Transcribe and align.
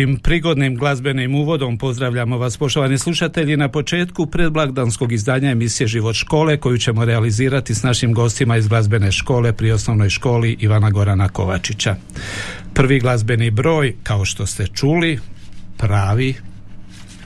Ovim 0.00 0.18
prigodnim 0.18 0.76
glazbenim 0.76 1.34
uvodom 1.34 1.78
pozdravljamo 1.78 2.38
vas 2.38 2.56
poštovani 2.56 2.98
slušatelji 2.98 3.56
na 3.56 3.68
početku 3.68 4.26
predblagdanskog 4.26 5.12
izdanja 5.12 5.50
emisije 5.50 5.86
Život 5.86 6.16
škole 6.16 6.56
koju 6.56 6.78
ćemo 6.78 7.04
realizirati 7.04 7.74
s 7.74 7.82
našim 7.82 8.14
gostima 8.14 8.56
iz 8.56 8.68
glazbene 8.68 9.12
škole 9.12 9.52
pri 9.52 9.72
osnovnoj 9.72 10.10
školi 10.10 10.56
Ivana 10.60 10.90
Gorana 10.90 11.28
Kovačića. 11.28 11.96
Prvi 12.74 13.00
glazbeni 13.00 13.50
broj, 13.50 13.94
kao 14.02 14.24
što 14.24 14.46
ste 14.46 14.66
čuli, 14.66 15.18
pravi, 15.76 16.34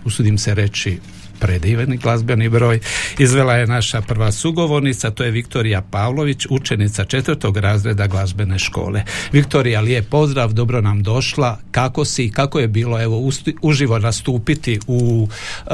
usudim 0.05 0.39
se 0.39 0.55
reći 0.55 0.99
prediveni 1.41 1.97
glazbeni 1.97 2.49
broj 2.49 2.81
izvela 3.19 3.55
je 3.55 3.67
naša 3.67 4.01
prva 4.01 4.33
sugovornica, 4.33 5.11
to 5.11 5.25
je 5.25 5.31
Viktorija 5.31 5.83
Pavlović, 5.83 6.47
učenica 6.51 7.05
četvrtog 7.05 7.57
razreda 7.57 8.07
glazbene 8.07 8.59
škole. 8.59 9.03
Viktorija, 9.33 9.81
lijep 9.81 10.09
pozdrav, 10.09 10.53
dobro 10.53 10.81
nam 10.81 11.03
došla. 11.03 11.59
Kako 11.71 12.05
si, 12.05 12.31
kako 12.31 12.59
je 12.61 12.69
bilo 12.69 13.03
evo 13.03 13.31
uživo 13.63 13.99
nastupiti 13.99 14.81
u 14.87 15.29
uh, 15.67 15.73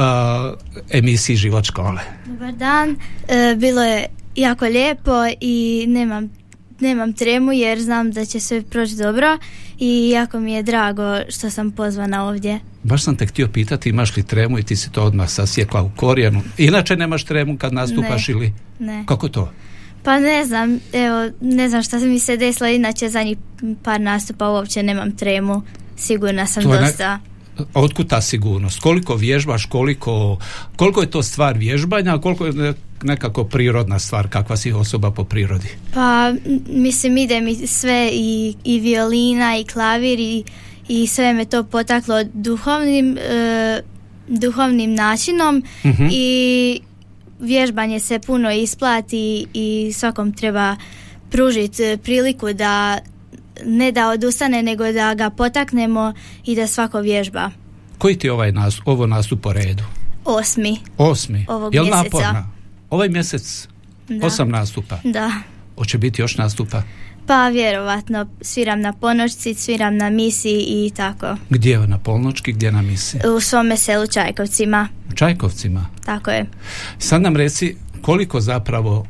emisiji 0.90 1.36
Život 1.36 1.64
škole? 1.64 2.00
Dobar 2.26 2.52
dan, 2.52 2.96
e, 3.28 3.56
bilo 3.56 3.82
je 3.82 4.06
jako 4.36 4.64
lijepo 4.64 5.12
i 5.40 5.84
nemam 5.88 6.39
nemam 6.80 7.12
tremu 7.12 7.52
jer 7.52 7.80
znam 7.80 8.10
da 8.10 8.24
će 8.24 8.40
sve 8.40 8.62
proći 8.62 8.96
dobro 8.96 9.38
i 9.78 10.10
jako 10.10 10.40
mi 10.40 10.52
je 10.52 10.62
drago 10.62 11.18
što 11.28 11.50
sam 11.50 11.70
pozvana 11.70 12.24
ovdje. 12.24 12.60
Baš 12.82 13.02
sam 13.02 13.16
te 13.16 13.26
htio 13.26 13.48
pitati 13.48 13.88
imaš 13.88 14.16
li 14.16 14.22
tremu 14.22 14.58
i 14.58 14.62
ti 14.62 14.76
si 14.76 14.92
to 14.92 15.02
odmah 15.02 15.30
sasjekla 15.30 15.82
u 15.82 15.90
korijenu. 15.96 16.42
Inače 16.58 16.96
nemaš 16.96 17.24
tremu 17.24 17.58
kad 17.58 17.72
nastupaš 17.72 18.28
ne, 18.28 18.32
ili? 18.32 18.52
Ne. 18.78 19.04
Kako 19.06 19.28
to? 19.28 19.52
Pa 20.02 20.18
ne 20.18 20.44
znam, 20.44 20.80
evo, 20.92 21.30
ne 21.40 21.68
znam 21.68 21.82
šta 21.82 21.98
mi 21.98 22.18
se 22.18 22.36
desilo, 22.36 22.68
inače 22.68 23.08
za 23.08 23.22
njih 23.22 23.38
par 23.82 24.00
nastupa 24.00 24.48
uopće 24.48 24.82
nemam 24.82 25.16
tremu. 25.16 25.62
Sigurna 25.96 26.46
sam 26.46 26.64
dosta. 26.64 27.18
Ne, 27.58 27.64
otkud 27.74 28.08
ta 28.08 28.20
sigurnost? 28.20 28.80
Koliko 28.80 29.14
vježbaš, 29.14 29.66
koliko, 29.66 30.38
koliko 30.76 31.00
je 31.00 31.10
to 31.10 31.22
stvar 31.22 31.58
vježbanja, 31.58 32.18
koliko 32.18 32.46
je 32.46 32.74
nekako 33.02 33.44
prirodna 33.44 33.98
stvar, 33.98 34.28
kakva 34.28 34.56
si 34.56 34.72
osoba 34.72 35.10
po 35.10 35.24
prirodi? 35.24 35.68
Pa, 35.94 36.32
mislim, 36.68 37.16
ide 37.16 37.40
mi 37.40 37.66
sve 37.66 38.10
i, 38.12 38.54
i 38.64 38.80
violina 38.80 39.56
i 39.56 39.64
klavir 39.64 40.20
i 40.20 40.44
i 40.90 41.06
sve 41.06 41.34
me 41.34 41.44
to 41.44 41.64
potaklo 41.64 42.24
duhovnim, 42.24 43.18
e, 43.18 43.82
duhovnim 44.28 44.94
načinom 44.94 45.62
mhm. 45.84 46.08
i 46.10 46.80
vježbanje 47.40 48.00
se 48.00 48.18
puno 48.18 48.52
isplati 48.52 49.46
i 49.54 49.92
svakom 49.94 50.32
treba 50.32 50.76
pružiti 51.30 51.98
priliku 52.02 52.52
da 52.52 52.98
ne 53.64 53.92
da 53.92 54.08
odustane 54.08 54.62
nego 54.62 54.92
da 54.92 55.14
ga 55.14 55.30
potaknemo 55.30 56.12
i 56.44 56.56
da 56.56 56.66
svako 56.66 57.00
vježba. 57.00 57.50
Koji 57.98 58.18
ti 58.18 58.30
ovaj 58.30 58.52
nas, 58.52 58.80
ovo 58.84 59.06
nastup 59.06 59.40
po 59.42 59.52
redu? 59.52 59.84
Osmi. 60.24 60.78
Osmi. 60.98 61.46
Ovog 61.48 61.74
Jel 61.74 61.84
mjeseca. 61.84 62.02
naporna? 62.04 62.59
Ovaj 62.90 63.08
mjesec 63.08 63.68
da. 64.08 64.26
osam 64.26 64.48
nastupa? 64.48 64.98
Da. 65.04 65.32
Hoće 65.76 65.98
biti 65.98 66.22
još 66.22 66.36
nastupa? 66.36 66.82
Pa 67.26 67.48
vjerovatno 67.48 68.26
sviram 68.40 68.80
na 68.80 68.92
ponoćci, 68.92 69.54
sviram 69.54 69.96
na 69.96 70.10
misi 70.10 70.50
i 70.50 70.90
tako. 70.96 71.36
Gdje 71.50 71.86
na 71.86 71.98
polnočki, 71.98 72.52
gdje 72.52 72.72
na 72.72 72.82
misi? 72.82 73.18
U 73.36 73.40
svome 73.40 73.76
selu 73.76 74.06
Čajkovcima. 74.06 74.88
U 75.10 75.14
Čajkovcima? 75.14 75.86
Tako 76.04 76.30
je. 76.30 76.46
Sad 76.98 77.22
nam 77.22 77.36
reci 77.36 77.76
koliko 78.02 78.40
zapravo 78.40 79.06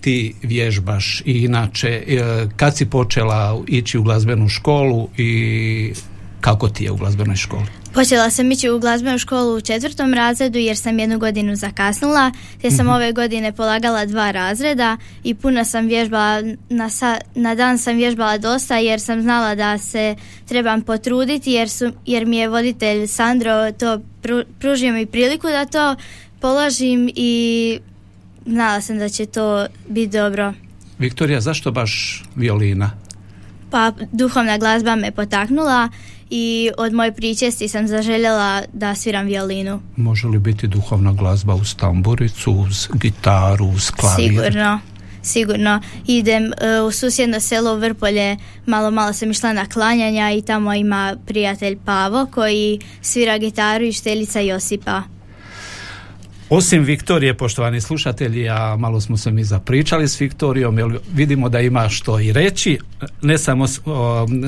ti 0.00 0.34
vježbaš 0.42 1.22
i 1.24 1.32
inače 1.32 1.88
e, 1.88 2.48
kad 2.56 2.76
si 2.76 2.86
počela 2.86 3.62
ići 3.66 3.98
u 3.98 4.02
glazbenu 4.02 4.48
školu 4.48 5.08
i 5.16 5.92
kako 6.40 6.68
ti 6.68 6.84
je 6.84 6.90
u 6.90 6.96
glazbenoj 6.96 7.36
školi? 7.36 7.66
Počela 7.94 8.30
sam 8.30 8.52
ići 8.52 8.70
u 8.70 8.78
glazbenu 8.78 9.18
školu 9.18 9.56
u 9.56 9.60
četvrtom 9.60 10.14
razredu 10.14 10.58
jer 10.58 10.76
sam 10.76 10.98
jednu 10.98 11.18
godinu 11.18 11.56
zakasnula, 11.56 12.32
te 12.62 12.70
sam 12.70 12.86
mhm. 12.86 12.94
ove 12.94 13.12
godine 13.12 13.52
polagala 13.52 14.06
dva 14.06 14.30
razreda 14.30 14.96
i 15.24 15.34
puno 15.34 15.64
sam 15.64 15.86
vježbala, 15.86 16.42
na, 16.68 16.90
sa, 16.90 17.18
na 17.34 17.54
dan 17.54 17.78
sam 17.78 17.96
vježbala 17.96 18.38
dosta 18.38 18.76
jer 18.76 19.00
sam 19.00 19.22
znala 19.22 19.54
da 19.54 19.78
se 19.78 20.16
trebam 20.48 20.82
potruditi 20.82 21.52
jer, 21.52 21.68
su, 21.68 21.92
jer 22.06 22.26
mi 22.26 22.36
je 22.36 22.48
voditelj 22.48 23.06
Sandro 23.06 23.72
to 23.72 24.00
pru, 24.22 24.42
pružio 24.60 24.92
mi 24.92 25.06
priliku 25.06 25.46
da 25.46 25.64
to 25.64 25.96
položim 26.40 27.10
i 27.14 27.78
znala 28.46 28.80
sam 28.80 28.98
da 28.98 29.08
će 29.08 29.26
to 29.26 29.66
biti 29.88 30.18
dobro. 30.18 30.54
Viktorija, 30.98 31.40
zašto 31.40 31.70
baš 31.70 32.24
violina? 32.36 32.90
Pa 33.70 33.92
duhovna 34.12 34.58
glazba 34.58 34.96
me 34.96 35.10
potaknula 35.10 35.88
i 36.30 36.70
od 36.78 36.92
moje 36.92 37.12
pričesti 37.12 37.68
sam 37.68 37.88
zaželjela 37.88 38.62
da 38.72 38.94
sviram 38.94 39.26
violinu. 39.26 39.80
Može 39.96 40.28
li 40.28 40.38
biti 40.38 40.66
duhovna 40.66 41.12
glazba 41.12 41.54
uz 41.54 41.74
tamburicu, 41.74 42.52
uz 42.52 42.88
gitaru, 42.92 43.66
uz 43.66 43.90
klavir? 43.90 44.28
Sigurno. 44.28 44.80
Sigurno. 45.22 45.80
Idem 46.06 46.44
uh, 46.44 46.88
u 46.88 46.92
susjedno 46.92 47.40
selo 47.40 47.76
Vrpolje, 47.76 48.36
malo 48.66 48.90
malo 48.90 49.12
sam 49.12 49.30
išla 49.30 49.52
na 49.52 49.66
klanjanja 49.66 50.30
i 50.30 50.42
tamo 50.42 50.74
ima 50.74 51.16
prijatelj 51.26 51.78
Pavo 51.84 52.26
koji 52.26 52.80
svira 53.00 53.38
gitaru 53.38 53.84
i 53.84 53.92
šteljica 53.92 54.40
Josipa. 54.40 55.02
Osim 56.50 56.84
Viktorije, 56.84 57.34
poštovani 57.34 57.80
slušatelji, 57.80 58.48
a 58.48 58.76
malo 58.78 59.00
smo 59.00 59.16
se 59.16 59.30
mi 59.30 59.44
zapričali 59.44 60.08
s 60.08 60.20
Viktorijom, 60.20 60.78
jer 60.78 60.98
vidimo 61.14 61.48
da 61.48 61.60
ima 61.60 61.88
što 61.88 62.20
i 62.20 62.32
reći, 62.32 62.78
ne 63.22 63.38
samo 63.38 63.66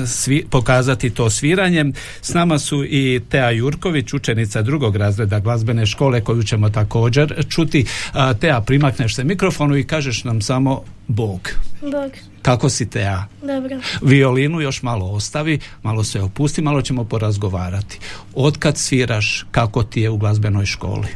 svi, 0.07 0.45
pokazati 0.49 1.09
to 1.09 1.29
sviranjem. 1.29 1.93
S 2.21 2.33
nama 2.33 2.59
su 2.59 2.85
i 2.85 3.21
Teja 3.29 3.51
Jurković, 3.51 4.13
učenica 4.13 4.61
drugog 4.61 4.95
razreda 4.95 5.39
glazbene 5.39 5.85
škole, 5.85 6.21
koju 6.21 6.43
ćemo 6.43 6.69
također 6.69 7.45
čuti. 7.49 7.85
A, 8.13 8.33
Teja, 8.33 8.61
primakneš 8.61 9.15
se 9.15 9.23
mikrofonu 9.23 9.77
i 9.77 9.83
kažeš 9.83 10.23
nam 10.23 10.41
samo 10.41 10.81
Bog. 11.07 11.49
Bog. 11.81 12.11
Kako 12.41 12.69
si 12.69 12.89
Teja? 12.89 13.27
Dobro. 13.41 13.79
Violinu 14.01 14.61
još 14.61 14.81
malo 14.81 15.05
ostavi, 15.05 15.59
malo 15.83 16.03
se 16.03 16.21
opusti, 16.21 16.61
malo 16.61 16.81
ćemo 16.81 17.03
porazgovarati. 17.03 17.99
Otkad 18.35 18.77
sviraš, 18.77 19.45
kako 19.51 19.83
ti 19.83 20.01
je 20.01 20.09
u 20.09 20.17
glazbenoj 20.17 20.65
školi? 20.65 21.07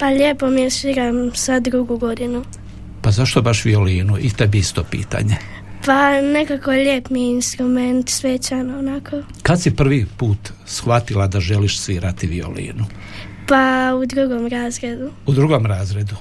Pa 0.00 0.06
lijepo 0.06 0.50
mi 0.50 0.60
je 0.60 0.70
sviram 0.70 1.30
sa 1.34 1.60
drugu 1.60 1.96
godinu. 1.98 2.44
Pa 3.02 3.10
zašto 3.10 3.42
baš 3.42 3.64
violinu? 3.64 4.18
I 4.20 4.30
tebi 4.30 4.58
isto 4.58 4.84
pitanje. 4.84 5.36
Pa 5.86 6.20
nekako 6.20 6.70
lijep 6.70 7.10
mi 7.10 7.30
instrument, 7.30 8.08
svećan 8.08 8.78
onako. 8.78 9.16
Kad 9.42 9.62
si 9.62 9.76
prvi 9.76 10.06
put 10.16 10.38
shvatila 10.66 11.26
da 11.26 11.40
želiš 11.40 11.78
svirati 11.78 12.26
violinu? 12.26 12.84
Pa 13.48 13.94
u 14.02 14.06
drugom 14.06 14.46
razredu. 14.46 15.10
U 15.26 15.32
drugom 15.32 15.66
razredu. 15.66 16.16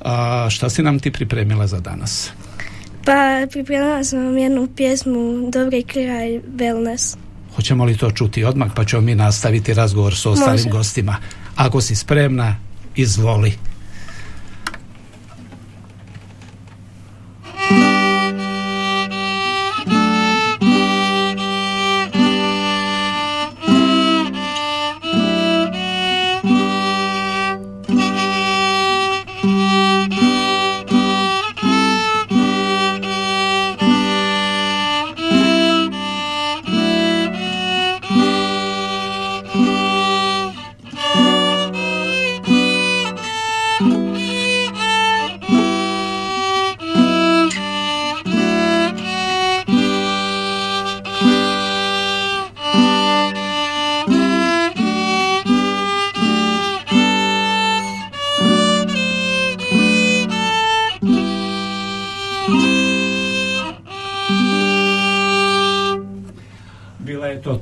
A 0.00 0.46
šta 0.50 0.70
si 0.70 0.82
nam 0.82 0.98
ti 0.98 1.10
pripremila 1.10 1.66
za 1.66 1.80
danas? 1.80 2.30
Pa 3.04 3.46
pripremila 3.50 4.04
sam 4.04 4.24
vam 4.24 4.38
jednu 4.38 4.68
pjesmu 4.76 5.50
Dobri 5.50 5.82
kraj 5.82 6.40
wellness. 6.56 7.16
Hoćemo 7.56 7.84
li 7.84 7.96
to 7.96 8.10
čuti 8.10 8.44
odmah 8.44 8.70
pa 8.76 8.84
ćemo 8.84 9.02
mi 9.02 9.14
nastaviti 9.14 9.74
razgovor 9.74 10.16
s 10.16 10.26
ostalim 10.26 10.70
gostima. 10.70 11.16
Ako 11.56 11.80
si 11.80 11.96
spremna, 11.96 12.56
izvoli. 12.96 13.52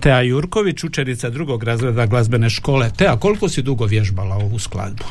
Tea 0.05 0.21
Jurković, 0.21 0.85
učenica 0.85 1.31
drugog 1.31 1.63
razreda 1.63 2.07
glazbene 2.07 2.51
škole. 2.51 2.91
Tea, 2.97 3.17
koliko 3.17 3.49
si 3.49 3.63
dugo 3.63 3.85
vježbala 3.85 4.37
ovu 4.37 4.59
skladbu? 4.59 5.05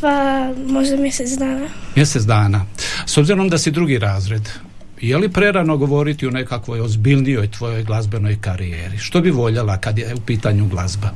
Pa 0.00 0.48
možda 0.66 0.96
mjesec 0.96 1.30
dana. 1.30 1.68
Mjesec 1.96 2.22
dana. 2.22 2.66
S 3.06 3.18
obzirom 3.18 3.48
da 3.48 3.58
si 3.58 3.70
drugi 3.70 3.98
razred, 3.98 4.48
je 5.00 5.16
li 5.16 5.28
prerano 5.28 5.76
govoriti 5.76 6.26
o 6.26 6.30
nekakvoj 6.30 6.80
ozbiljnijoj 6.80 7.50
tvojoj 7.50 7.84
glazbenoj 7.84 8.38
karijeri? 8.40 8.98
Što 8.98 9.20
bi 9.20 9.30
voljela 9.30 9.76
kad 9.76 9.98
je 9.98 10.14
u 10.14 10.20
pitanju 10.20 10.68
glazba? 10.68 11.10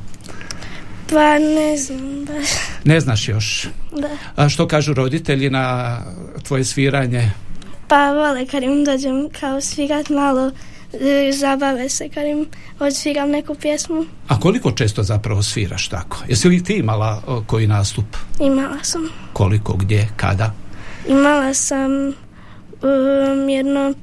Pa 1.09 1.39
ne 1.39 1.77
znam 1.77 2.25
baš. 2.25 2.49
Ne 2.83 2.99
znaš 2.99 3.27
još? 3.27 3.67
Da. 4.01 4.09
A 4.35 4.49
što 4.49 4.67
kažu 4.67 4.93
roditelji 4.93 5.49
na 5.49 5.97
tvoje 6.43 6.63
sviranje? 6.63 7.31
Pa 7.87 8.11
vole 8.11 8.45
kad 8.45 8.63
im 8.63 8.85
dođem 8.85 9.29
kao 9.39 9.61
svirat 9.61 10.09
malo 10.09 10.51
zabave 11.33 11.89
se 11.89 12.09
kad 12.09 12.25
im 12.25 12.45
odsviram 12.79 13.29
neku 13.29 13.55
pjesmu. 13.55 14.05
A 14.27 14.39
koliko 14.39 14.71
često 14.71 15.03
zapravo 15.03 15.43
sviraš 15.43 15.87
tako? 15.87 16.17
Jesi 16.27 16.47
li 16.47 16.63
ti 16.63 16.73
imala 16.73 17.21
koji 17.47 17.67
nastup? 17.67 18.05
Imala 18.39 18.83
sam. 18.83 19.09
Koliko, 19.33 19.73
gdje, 19.73 20.09
kada? 20.15 20.53
Imala 21.07 21.53
sam 21.53 21.91
um, 22.07 23.49
jedno 23.49 23.93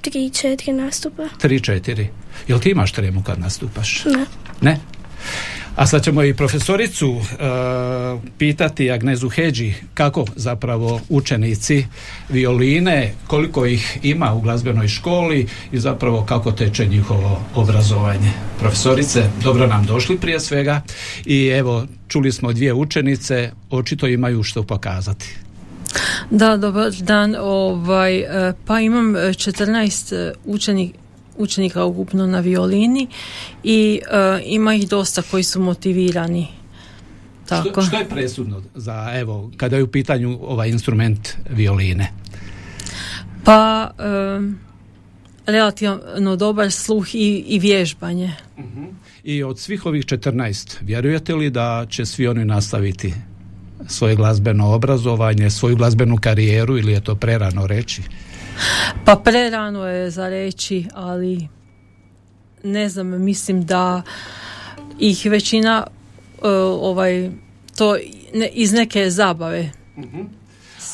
tri, 0.00 0.30
četiri 0.30 0.72
nastupa. 0.72 1.22
Tri, 1.38 1.60
četiri. 1.60 2.08
Jel 2.48 2.58
ti 2.58 2.70
imaš 2.70 2.92
tremu 2.92 3.22
kad 3.22 3.40
nastupaš? 3.40 4.04
Ne. 4.04 4.24
Ne? 4.60 4.80
A 5.78 5.86
sad 5.86 6.04
ćemo 6.04 6.22
i 6.22 6.34
profesoricu 6.34 7.10
uh, 7.10 7.22
pitati 8.38 8.90
Agnezu 8.90 9.28
Heđi 9.28 9.74
kako 9.94 10.24
zapravo 10.36 11.00
učenici 11.08 11.86
violine, 12.28 13.12
koliko 13.26 13.66
ih 13.66 13.98
ima 14.02 14.34
u 14.34 14.40
glazbenoj 14.40 14.88
školi 14.88 15.46
i 15.72 15.78
zapravo 15.78 16.24
kako 16.24 16.52
teče 16.52 16.86
njihovo 16.86 17.40
obrazovanje. 17.54 18.32
Profesorice, 18.58 19.30
dobro 19.42 19.66
nam 19.66 19.84
došli 19.84 20.18
prije 20.18 20.40
svega 20.40 20.82
i 21.26 21.46
evo 21.46 21.86
čuli 22.08 22.32
smo 22.32 22.52
dvije 22.52 22.74
učenice, 22.74 23.50
očito 23.70 24.06
imaju 24.06 24.42
što 24.42 24.62
pokazati. 24.62 25.36
Da, 26.30 26.56
dobar 26.56 26.92
dan. 26.92 27.36
Ovaj, 27.40 28.18
e, 28.18 28.52
pa 28.66 28.80
imam 28.80 29.14
14 29.14 30.14
e, 30.14 30.32
učenika 30.44 31.07
učenika 31.38 31.84
ukupno 31.84 32.26
na 32.26 32.40
violini 32.40 33.06
i 33.64 34.00
uh, 34.02 34.40
ima 34.44 34.74
ih 34.74 34.88
dosta 34.88 35.22
koji 35.22 35.42
su 35.42 35.60
motivirani. 35.60 36.48
Tako. 37.48 37.68
Što, 37.70 37.82
što 37.82 37.96
je 37.96 38.08
presudno 38.08 38.62
za, 38.74 39.10
evo, 39.14 39.50
kada 39.56 39.76
je 39.76 39.82
u 39.82 39.90
pitanju 39.90 40.38
ovaj 40.42 40.68
instrument 40.68 41.28
violine? 41.50 42.12
Pa, 43.44 43.90
uh, 43.98 44.44
relativno 45.46 46.36
dobar 46.36 46.70
sluh 46.70 47.14
i, 47.14 47.44
i 47.46 47.58
vježbanje. 47.58 48.32
Uh-huh. 48.56 48.86
I 49.24 49.42
od 49.42 49.58
svih 49.58 49.86
ovih 49.86 50.04
14, 50.04 50.76
vjerujete 50.80 51.34
li 51.34 51.50
da 51.50 51.86
će 51.90 52.06
svi 52.06 52.26
oni 52.28 52.44
nastaviti 52.44 53.14
svoje 53.88 54.14
glazbeno 54.14 54.74
obrazovanje, 54.74 55.50
svoju 55.50 55.76
glazbenu 55.76 56.16
karijeru 56.16 56.78
ili 56.78 56.92
je 56.92 57.00
to 57.00 57.14
prerano 57.14 57.66
reći? 57.66 58.02
Pa 59.04 59.16
prerano 59.16 59.86
je 59.86 60.10
za 60.10 60.28
reći, 60.28 60.84
ali 60.94 61.48
ne 62.64 62.88
znam, 62.88 63.24
mislim 63.24 63.64
da 63.64 64.02
ih 64.98 65.26
većina 65.30 65.86
uh, 65.86 66.44
ovaj 66.82 67.30
to 67.76 67.96
ne, 68.34 68.48
iz 68.52 68.72
neke 68.72 69.10
zabave 69.10 69.70
uh 69.96 70.37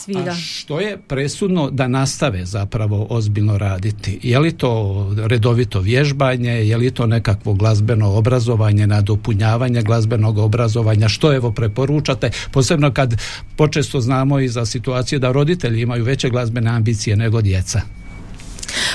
svira. 0.04 0.32
A 0.32 0.34
što 0.34 0.80
je 0.80 0.98
presudno 0.98 1.70
da 1.70 1.88
nastave 1.88 2.44
zapravo 2.44 3.06
ozbiljno 3.10 3.58
raditi? 3.58 4.18
Je 4.22 4.38
li 4.38 4.52
to 4.52 5.14
redovito 5.26 5.80
vježbanje, 5.80 6.50
je 6.50 6.76
li 6.76 6.90
to 6.90 7.06
nekakvo 7.06 7.54
glazbeno 7.54 8.12
obrazovanje, 8.12 8.86
nadopunjavanje 8.86 9.82
glazbenog 9.82 10.38
obrazovanja? 10.38 11.08
Što 11.08 11.34
evo 11.34 11.52
preporučate? 11.52 12.30
Posebno 12.52 12.92
kad 12.92 13.14
počesto 13.56 14.00
znamo 14.00 14.40
i 14.40 14.48
za 14.48 14.66
situacije 14.66 15.18
da 15.18 15.32
roditelji 15.32 15.82
imaju 15.82 16.04
veće 16.04 16.30
glazbene 16.30 16.70
ambicije 16.70 17.16
nego 17.16 17.40
djeca. 17.42 17.80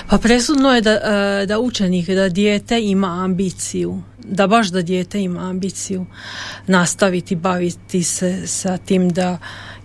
Pa 0.10 0.18
presudno 0.18 0.76
je 0.76 0.82
da, 0.82 0.92
e, 0.92 1.46
da 1.46 1.60
učenik, 1.60 2.10
da 2.10 2.30
dijete 2.30 2.82
ima 2.82 3.24
ambiciju, 3.24 4.02
da 4.24 4.48
baš 4.48 4.68
da 4.68 4.82
dijete 4.82 5.22
ima 5.22 5.50
ambiciju 5.50 6.06
nastaviti 6.68 7.36
baviti 7.36 8.04
se 8.04 8.48
sa 8.48 8.78
tim 8.78 9.10
da 9.10 9.38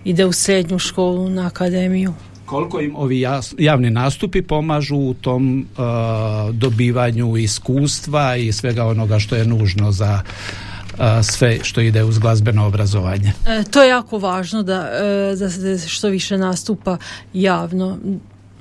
ide 0.04 0.24
u 0.24 0.32
srednju 0.32 0.78
školu 0.78 1.30
na 1.30 1.46
akademiju. 1.46 2.14
Koliko 2.46 2.80
im 2.80 2.96
ovi 2.96 3.24
javni 3.58 3.90
nastupi 3.90 4.42
pomažu 4.42 4.96
u 4.96 5.14
tom 5.14 5.58
uh, 5.60 6.54
dobivanju 6.54 7.36
iskustva 7.36 8.36
i 8.36 8.52
svega 8.52 8.84
onoga 8.84 9.18
što 9.18 9.36
je 9.36 9.46
nužno 9.46 9.92
za 9.92 10.20
uh, 10.22 11.00
sve 11.22 11.58
što 11.62 11.80
ide 11.80 12.04
uz 12.04 12.18
glazbeno 12.18 12.66
obrazovanje. 12.66 13.32
E, 13.46 13.64
to 13.70 13.82
je 13.82 13.88
jako 13.88 14.18
važno 14.18 14.62
da, 14.62 14.90
e, 15.32 15.36
da 15.36 15.50
se 15.50 15.88
što 15.88 16.08
više 16.08 16.38
nastupa 16.38 16.96
javno, 17.32 17.98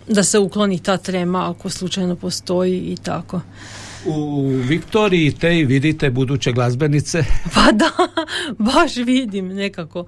da 0.07 0.23
se 0.23 0.39
ukloni 0.39 0.79
ta 0.79 0.97
trema 0.97 1.49
ako 1.49 1.69
slučajno 1.69 2.15
postoji 2.15 2.79
i 2.79 2.97
tako. 2.97 3.41
U 4.05 4.47
Viktoriji 4.47 5.31
te 5.31 5.49
vidite 5.49 6.09
buduće 6.09 6.51
glazbenice? 6.51 7.23
Pa 7.55 7.71
da, 7.71 7.89
baš 8.57 8.95
vidim 8.95 9.47
nekako 9.47 10.05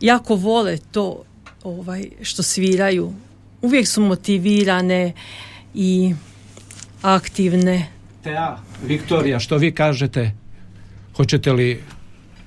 jako 0.00 0.34
vole 0.34 0.78
to 0.90 1.22
ovaj 1.64 2.08
što 2.22 2.42
sviraju. 2.42 3.12
Uvijek 3.62 3.88
su 3.88 4.02
motivirane 4.02 5.12
i 5.74 6.14
aktivne. 7.02 7.86
Tea, 8.22 8.58
Viktorija, 8.86 9.40
što 9.40 9.56
vi 9.56 9.72
kažete? 9.72 10.32
Hoćete 11.16 11.52
li 11.52 11.82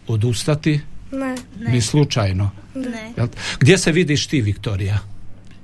odustati? 0.07 0.79
Ne. 1.12 1.36
Ni 1.60 1.81
slučajno? 1.81 2.51
Ne. 2.75 3.27
Gdje 3.60 3.77
se 3.77 3.91
vidiš 3.91 4.27
ti, 4.27 4.41
Viktorija? 4.41 5.00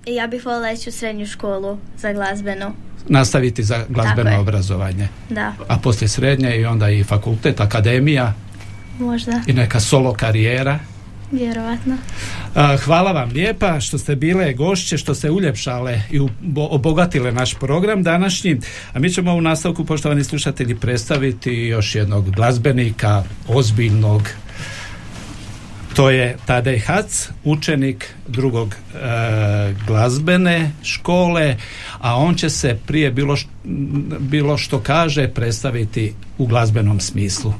Ja 0.06 0.28
bih 0.28 0.46
volila 0.46 0.72
ići 0.72 0.90
u 0.90 0.92
srednju 0.92 1.26
školu 1.26 1.78
za 1.98 2.14
glazbenu. 2.14 2.72
Nastaviti 3.08 3.64
za 3.64 3.86
glazbeno 3.90 4.40
obrazovanje. 4.40 5.08
Da. 5.30 5.54
A 5.68 5.78
poslije 5.78 6.08
srednje 6.08 6.58
i 6.58 6.66
onda 6.66 6.90
i 6.90 7.04
fakultet, 7.04 7.60
akademija. 7.60 8.34
Možda. 9.00 9.42
I 9.48 9.54
neka 9.54 9.80
solo 9.80 10.14
karijera. 10.14 10.80
Vjerovatno. 11.32 11.98
Hvala 12.86 13.12
vam 13.12 13.30
lijepa 13.30 13.80
što 13.80 13.98
ste 13.98 14.16
bile 14.16 14.54
gošće, 14.54 14.98
što 14.98 15.16
ste 15.16 15.32
uljepšale 15.32 16.02
i 16.12 16.20
obogatile 16.56 17.32
naš 17.32 17.54
program 17.54 18.04
današnji. 18.04 18.60
A 18.94 19.00
mi 19.00 19.10
ćemo 19.10 19.34
u 19.34 19.42
nastavku, 19.42 19.86
poštovani 19.86 20.24
slušatelji, 20.24 20.76
predstaviti 20.76 21.52
još 21.54 21.96
jednog 21.96 22.30
glazbenika, 22.30 23.24
ozbiljnog, 23.48 24.22
to 25.96 26.10
je 26.10 26.38
Tadej 26.46 26.80
Hac, 26.80 27.30
učenik 27.44 28.14
drugog 28.28 28.76
e, 28.76 28.98
glazbene 29.88 30.72
škole, 30.84 31.58
a 32.00 32.16
on 32.16 32.36
će 32.36 32.50
se 32.50 32.80
prije 32.88 33.12
bilo, 33.12 33.38
bilo 34.20 34.58
što 34.58 34.80
kaže 34.80 35.28
predstaviti 35.28 36.14
u 36.38 36.46
glazbenom 36.46 37.00
smislu. 37.00 37.54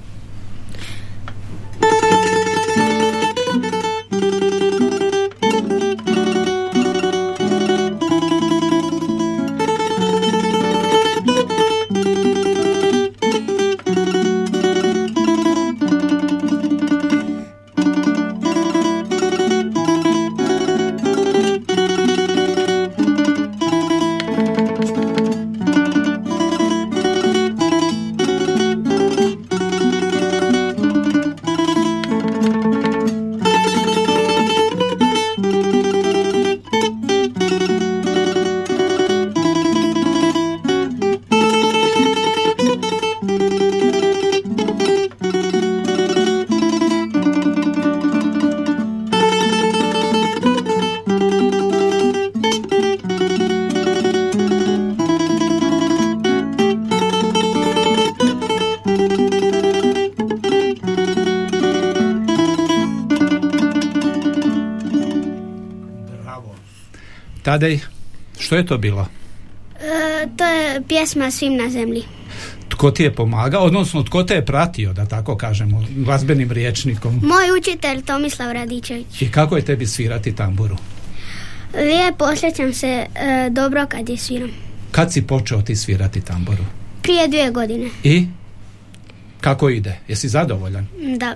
Tadej, 67.50 67.80
što 68.40 68.56
je 68.56 68.66
to 68.66 68.78
bilo? 68.78 69.08
E, 69.76 70.28
to 70.38 70.46
je 70.46 70.82
pjesma 70.88 71.32
Svim 71.32 71.56
na 71.56 71.70
zemlji. 71.70 72.04
Tko 72.70 72.92
ti 72.92 73.04
je 73.04 73.16
pomagao, 73.16 73.64
odnosno 73.64 74.04
tko 74.04 74.24
te 74.24 74.34
je 74.34 74.46
pratio, 74.46 74.94
da 74.94 75.06
tako 75.06 75.38
kažemo, 75.38 75.86
glazbenim 75.90 76.52
riječnikom? 76.52 77.16
Moj 77.16 77.60
učitelj 77.60 78.02
Tomislav 78.02 78.52
Radičević. 78.52 79.22
I 79.22 79.32
kako 79.32 79.56
je 79.56 79.66
tebi 79.66 79.86
svirati 79.86 80.36
tamburu? 80.36 80.78
Lijepo 81.74 82.26
osjećam 82.26 82.74
se 82.74 82.88
e, 82.88 83.50
dobro 83.52 83.86
kad 83.90 84.10
je 84.10 84.18
sviram. 84.18 84.50
Kad 84.92 85.14
si 85.14 85.22
počeo 85.22 85.62
ti 85.62 85.76
svirati 85.76 86.22
tamburu? 86.22 86.64
Prije 87.02 87.28
dvije 87.28 87.52
godine. 87.52 87.90
I? 88.04 88.28
Kako 89.42 89.70
ide? 89.70 90.00
Jesi 90.08 90.30
zadovoljan? 90.30 90.88
Da. 91.18 91.36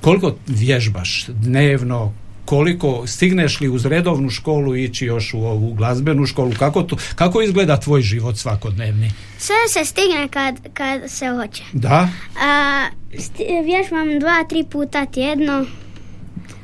Koliko 0.00 0.36
vježbaš 0.46 1.26
dnevno? 1.28 2.12
Koliko 2.44 3.06
stigneš 3.06 3.60
li 3.60 3.68
uz 3.68 3.86
redovnu 3.86 4.30
školu 4.30 4.76
ići 4.76 5.06
još 5.06 5.34
u 5.34 5.38
ovu 5.38 5.74
glazbenu 5.74 6.26
školu? 6.26 6.52
Kako, 6.58 6.82
to, 6.82 6.96
kako 7.14 7.42
izgleda 7.42 7.80
tvoj 7.80 8.02
život 8.02 8.36
svakodnevni? 8.36 9.10
Sve 9.38 9.54
se 9.68 9.84
stigne 9.84 10.28
kad, 10.28 10.56
kad 10.74 11.10
se 11.10 11.28
hoće. 11.28 11.62
Da? 11.72 12.08
A, 12.40 12.84
sti- 13.12 13.64
vježbam 13.64 14.18
dva, 14.20 14.44
tri 14.48 14.64
puta 14.64 15.06
tjedno 15.06 15.66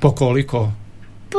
Po 0.00 0.10
koliko? 0.12 0.72
po 1.30 1.38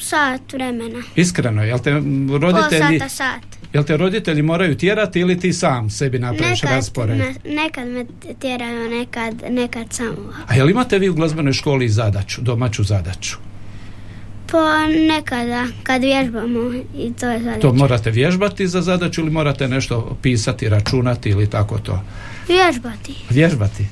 sat 0.00 0.52
vremena. 0.52 1.02
Iskreno, 1.16 1.64
jel 1.64 1.78
te 1.78 1.90
Po 2.28 2.38
roditelji, 2.38 2.98
sata 2.98 3.08
sat. 3.08 3.51
Jel 3.72 3.84
te 3.84 3.96
roditelji 3.96 4.42
moraju 4.42 4.76
tjerati 4.76 5.20
ili 5.20 5.40
ti 5.40 5.52
sam 5.52 5.90
sebi 5.90 6.18
napraviš 6.18 6.62
Nekad 6.62 6.76
raspored? 6.76 7.18
me, 7.18 7.34
nekad 7.44 7.88
me 7.88 8.04
tjeraju, 8.40 8.90
nekad, 8.90 9.42
nekad 9.50 9.86
samo. 9.90 10.32
A 10.46 10.54
jel 10.54 10.70
imate 10.70 10.98
vi 10.98 11.08
u 11.08 11.14
glazbenoj 11.14 11.52
školi 11.52 11.88
zadaću, 11.88 12.40
domaću 12.40 12.84
zadaću? 12.84 13.36
Po 14.46 14.58
nekada, 15.08 15.66
kad 15.82 16.02
vježbamo 16.02 16.72
i 16.96 17.12
to 17.20 17.30
je 17.30 17.38
zadaća. 17.42 17.60
To 17.60 17.72
morate 17.72 18.10
vježbati 18.10 18.68
za 18.68 18.80
zadaću 18.82 19.20
ili 19.20 19.30
morate 19.30 19.68
nešto 19.68 20.16
pisati, 20.22 20.68
računati 20.68 21.30
ili 21.30 21.50
tako 21.50 21.78
to? 21.78 22.02
Vježbati. 22.48 23.14
Vježbati. 23.30 23.86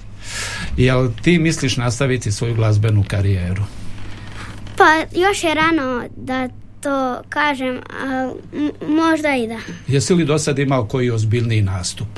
Jel 0.76 1.08
ti 1.22 1.38
misliš 1.38 1.76
nastaviti 1.76 2.32
svoju 2.32 2.54
glazbenu 2.54 3.04
karijeru? 3.08 3.62
Pa 4.76 4.84
još 5.20 5.44
je 5.44 5.54
rano 5.54 6.04
da 6.16 6.48
to 6.80 7.22
kažem, 7.28 7.80
m- 8.52 8.70
možda 8.88 9.36
i 9.36 9.46
da. 9.46 9.58
Jesi 9.88 10.14
li 10.14 10.24
do 10.24 10.38
sad 10.38 10.58
imao 10.58 10.84
koji 10.84 11.10
ozbiljniji 11.10 11.62
nastup? 11.62 12.08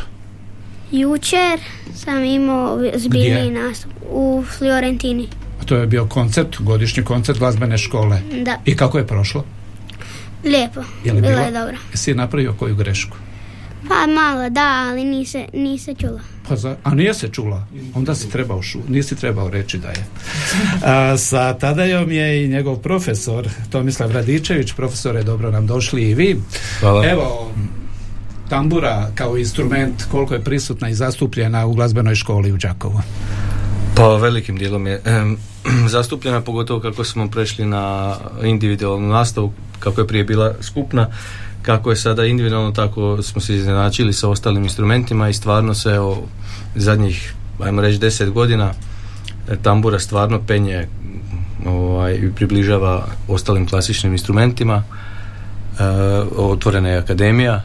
Jučer 0.92 1.61
sam 1.95 2.25
imao 2.25 2.76
Gdje? 2.76 2.99
zbiljni 2.99 3.50
nastup 3.52 3.90
u 4.04 4.45
Fiorentini. 4.59 5.28
A 5.61 5.64
To 5.64 5.76
je 5.76 5.87
bio 5.87 6.07
koncert, 6.07 6.57
godišnji 6.61 7.04
koncert 7.04 7.38
glazbene 7.38 7.78
škole. 7.78 8.21
Da, 8.40 8.59
I 8.64 8.76
kako 8.76 8.99
je 8.99 9.07
prošlo? 9.07 9.45
lijepo. 10.45 10.81
Je 11.04 11.12
bilo? 11.12 11.28
je 11.31 11.50
dobro. 11.52 11.76
Jesi 11.90 12.14
napravio 12.14 12.52
koju 12.52 12.76
grešku? 12.76 13.16
Pa 13.89 14.07
malo, 14.07 14.51
da, 14.51 14.87
ali 14.91 15.05
nise, 15.05 15.47
nise 15.53 15.95
čula. 15.95 16.21
Pa 16.49 16.57
za, 16.57 16.77
a 16.85 16.95
nije 16.95 17.15
se 17.15 17.29
čula, 17.29 17.67
onda 17.95 18.15
si 18.15 18.31
trebao 18.31 18.62
šu, 18.62 18.79
nisi 18.89 19.17
trebao 19.17 19.51
reći 19.51 19.79
da 19.79 19.89
je. 19.89 20.07
A, 20.85 21.17
sa 21.17 21.55
Tadajom 21.55 22.12
je 22.12 22.45
i 22.45 22.49
njegov 22.49 22.77
profesor 22.77 23.49
Tomislav 23.71 24.11
Radičević, 24.11 24.73
profesore 24.73 25.23
dobro 25.23 25.51
nam 25.51 25.67
došli 25.67 26.03
i 26.03 26.15
vi. 26.15 26.41
Hvala. 26.81 27.07
Evo, 27.07 27.53
tambura 28.49 29.11
kao 29.15 29.39
instrument 29.39 30.03
koliko 30.11 30.35
je 30.35 30.45
prisutna 30.45 30.89
i 30.89 30.95
zastupljena 30.95 31.67
u 31.67 31.75
glazbenoj 31.75 32.15
školi 32.15 32.53
u 32.53 32.57
Đakovu. 32.57 33.01
Pa 33.97 34.17
velikim 34.17 34.57
dijelom 34.57 34.87
je 34.87 35.01
em, 35.05 35.37
zastupljena, 35.95 36.41
pogotovo 36.41 36.81
kako 36.81 37.05
smo 37.05 37.29
prešli 37.31 37.67
na 37.67 38.17
individualnu 38.43 39.09
nastavu, 39.09 39.53
kako 39.79 40.01
je 40.01 40.07
prije 40.07 40.25
bila 40.25 40.55
skupna, 40.61 41.09
kako 41.62 41.90
je 41.90 41.97
sada 41.97 42.25
individualno, 42.25 42.71
tako 42.71 43.23
smo 43.23 43.40
se 43.40 43.54
iznenačili 43.54 44.12
sa 44.12 44.28
ostalim 44.28 44.62
instrumentima 44.62 45.28
i 45.28 45.35
stvarno 45.35 45.75
se 45.75 45.99
o 45.99 46.23
zadnjih, 46.75 47.35
ajmo 47.61 47.83
reći, 47.83 47.99
deset 47.99 48.31
godina 48.31 48.73
e, 49.49 49.57
tambura 49.62 49.99
stvarno 49.99 50.40
penje 50.47 50.88
ovaj, 51.66 52.14
i 52.14 52.33
približava 52.37 53.07
ostalim 53.28 53.69
klasičnim 53.69 54.12
instrumentima. 54.12 54.83
E, 54.83 55.85
otvorena 56.37 56.88
je 56.88 56.99
akademija 56.99 57.62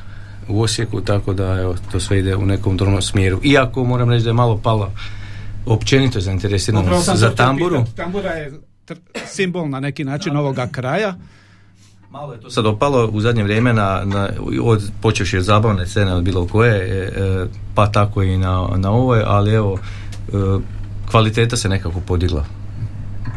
u 0.48 0.62
Osijeku, 0.62 1.02
tako 1.02 1.34
da 1.34 1.44
evo, 1.44 1.76
to 1.92 2.00
sve 2.00 2.20
ide 2.20 2.36
u 2.36 2.46
nekom 2.46 2.78
drugom 2.78 3.02
smjeru. 3.02 3.40
Iako 3.44 3.84
moram 3.84 4.10
reći 4.10 4.24
da 4.24 4.30
je 4.30 4.34
malo 4.34 4.58
pala 4.64 4.92
općenito 5.66 6.20
zainteresiranost 6.20 7.10
za 7.16 7.36
tamburu. 7.36 7.86
Tambura 7.96 8.30
je 8.30 8.52
tr- 8.88 8.98
simbol 9.28 9.70
na 9.70 9.80
neki 9.80 10.04
način 10.04 10.38
ovoga 10.38 10.68
kraja. 10.68 11.16
Malo 12.10 12.34
je 12.34 12.40
to 12.40 12.50
sad 12.50 12.66
opalo 12.66 13.10
u 13.14 13.22
zadnje 13.22 13.44
vrijeme 13.44 13.74
na, 13.74 14.02
na, 14.06 14.30
od, 14.64 14.92
počevši 15.02 15.38
od 15.38 15.44
zabavne 15.44 15.88
scene 15.88 16.14
od 16.14 16.24
bilo 16.24 16.48
koje, 16.48 17.08
e, 17.08 17.48
pa 17.76 17.88
tako 17.88 18.24
i 18.24 18.38
na, 18.38 18.68
na 18.76 18.92
ovoj, 18.92 19.24
ali 19.26 19.54
evo, 19.54 19.78
e, 19.78 20.32
kvaliteta 21.12 21.58
se 21.58 21.70
nekako 21.70 22.00
podigla. 22.00 22.46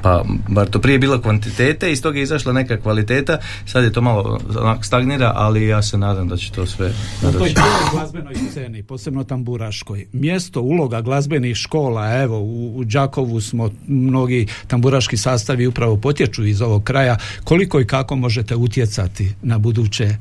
Pa, 0.03 0.25
bar 0.49 0.69
to 0.71 0.81
prije 0.81 0.95
je 0.95 0.99
bila 0.99 1.23
kvantitete 1.23 1.89
i 1.89 1.93
iz 1.93 2.03
toga 2.03 2.19
je 2.19 2.23
izašla 2.23 2.53
neka 2.53 2.81
kvaliteta, 2.81 3.39
sad 3.67 3.85
je 3.85 3.93
to 3.93 4.01
malo 4.01 4.39
onak 4.59 4.85
stagnira, 4.85 5.33
ali 5.35 5.67
ja 5.67 5.83
se 5.83 5.99
nadam 5.99 6.29
da 6.29 6.37
će 6.37 6.53
to 6.53 6.67
sve 6.67 6.93
Na 7.23 7.33
toj 7.33 7.55
glazbenoj 7.93 8.35
sceni, 8.51 8.83
posebno 8.83 9.25
tamburaškoj, 9.25 10.07
mjesto, 10.13 10.61
uloga 10.61 11.01
glazbenih 11.01 11.57
škola, 11.57 12.23
evo 12.23 12.39
u, 12.41 12.73
u 12.77 12.85
Đakovu 12.85 13.41
smo 13.41 13.71
mnogi 13.87 14.47
tamburaški 14.67 15.17
sastavi 15.17 15.67
upravo 15.67 15.97
potječu 15.97 16.45
iz 16.45 16.63
ovog 16.63 16.85
kraja, 16.85 17.17
koliko 17.45 17.81
i 17.81 17.87
kako 17.87 18.17
možete 18.17 18.57
utjecati 18.57 19.35
na 19.43 19.59
buduće? 19.59 20.17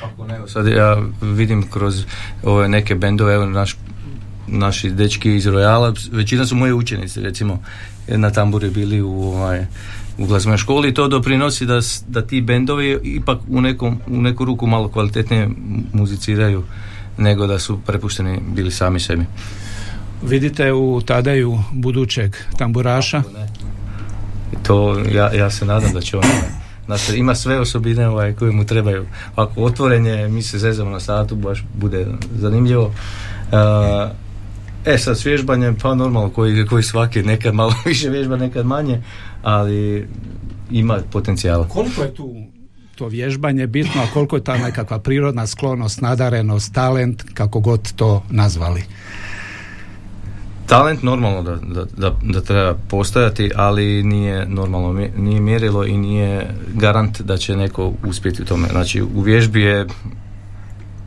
Kako 0.00 0.26
ne, 0.26 0.40
sad 0.48 0.66
ja 0.66 1.02
vidim 1.22 1.70
kroz 1.70 2.04
ove 2.42 2.68
neke 2.68 2.94
bendove, 2.94 3.34
evo 3.34 3.46
naš, 3.46 3.76
naši 4.46 4.90
dečki 4.90 5.34
iz 5.34 5.44
Royala, 5.44 6.08
većina 6.12 6.46
su 6.46 6.56
moje 6.56 6.74
učenici, 6.74 7.20
recimo 7.20 7.58
na 8.08 8.30
tamburi 8.30 8.70
bili 8.70 9.00
u, 9.00 9.22
ovaj, 9.22 9.66
u 10.18 10.26
glazbenoj 10.26 10.58
školi 10.58 10.88
i 10.88 10.94
to 10.94 11.08
doprinosi 11.08 11.66
da, 11.66 11.80
da 12.08 12.22
ti 12.22 12.40
bendovi 12.40 12.98
ipak 13.02 13.38
u, 13.48 13.60
nekom, 13.60 14.00
u 14.06 14.22
neku 14.22 14.44
ruku 14.44 14.66
malo 14.66 14.88
kvalitetnije 14.88 15.48
muziciraju 15.92 16.62
nego 17.18 17.46
da 17.46 17.58
su 17.58 17.78
prepušteni 17.86 18.40
bili 18.54 18.70
sami 18.70 19.00
sebi. 19.00 19.24
vidite 20.22 20.72
u 20.72 21.00
Tadaju 21.00 21.58
budućeg 21.72 22.36
tamburaša 22.58 23.22
To 24.62 24.98
ja, 25.12 25.32
ja 25.32 25.50
se 25.50 25.64
nadam 25.64 25.92
da 25.92 26.00
će 26.00 26.16
on 26.16 26.24
Znači, 26.86 27.16
ima 27.16 27.34
sve 27.34 27.60
osobine 27.60 28.08
ovaj, 28.08 28.32
koje 28.32 28.52
mu 28.52 28.64
trebaju. 28.64 29.06
Ako 29.36 29.60
otvorenje, 29.60 30.28
mi 30.28 30.42
se 30.42 30.58
zezamo 30.58 30.90
na 30.90 31.00
satu, 31.00 31.36
baš 31.36 31.64
bude 31.74 32.06
zanimljivo. 32.38 32.84
Uh, 32.84 34.10
e 34.84 34.98
sad 34.98 35.18
s 35.18 35.26
vježbanjem, 35.26 35.76
pa 35.82 35.94
normalno 35.94 36.30
koji, 36.30 36.66
koji 36.66 36.82
svaki, 36.82 37.22
nekad 37.22 37.54
malo 37.54 37.74
više 37.86 38.08
vježba, 38.08 38.36
nekad 38.36 38.66
manje, 38.66 39.02
ali 39.42 40.08
ima 40.70 40.98
potencijala. 41.12 41.68
koliko 41.68 42.02
je 42.02 42.14
tu 42.14 42.34
to 42.94 43.08
vježbanje 43.08 43.66
bitno, 43.66 44.02
a 44.02 44.06
koliko 44.12 44.36
je 44.36 44.44
ta 44.44 44.58
nekakva 44.58 44.98
prirodna 44.98 45.46
sklonost, 45.46 46.00
nadarenost, 46.00 46.74
talent, 46.74 47.22
kako 47.34 47.60
god 47.60 47.92
to 47.92 48.22
nazvali. 48.30 48.82
Talent 50.66 51.02
normalno 51.02 51.42
da, 51.42 51.56
da, 51.56 51.84
da, 51.96 52.16
da 52.22 52.40
treba 52.40 52.74
postojati, 52.88 53.50
ali 53.56 54.02
nije 54.02 54.46
normalno, 54.46 55.06
nije 55.16 55.40
mjerilo 55.40 55.86
i 55.86 55.96
nije 55.96 56.54
garant 56.74 57.20
da 57.20 57.36
će 57.36 57.56
neko 57.56 57.92
uspjeti 58.06 58.42
u 58.42 58.44
tome. 58.44 58.68
Znači 58.68 59.02
u 59.02 59.20
vježbi 59.20 59.62
je 59.62 59.86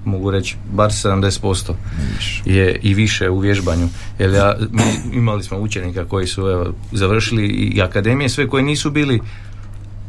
mogu 0.05 0.31
reći 0.31 0.55
bar 0.73 0.89
70% 0.89 1.73
je 2.45 2.79
i 2.81 2.93
više 2.93 3.29
u 3.29 3.39
vježbanju. 3.39 3.87
Jer 4.19 4.33
ja, 4.33 4.55
mi 4.71 5.17
imali 5.17 5.43
smo 5.43 5.57
učenika 5.57 6.05
koji 6.05 6.27
su 6.27 6.41
evo, 6.41 6.73
završili 6.91 7.45
i 7.47 7.81
akademije, 7.81 8.29
sve 8.29 8.47
koji 8.47 8.63
nisu 8.63 8.91
bili 8.91 9.21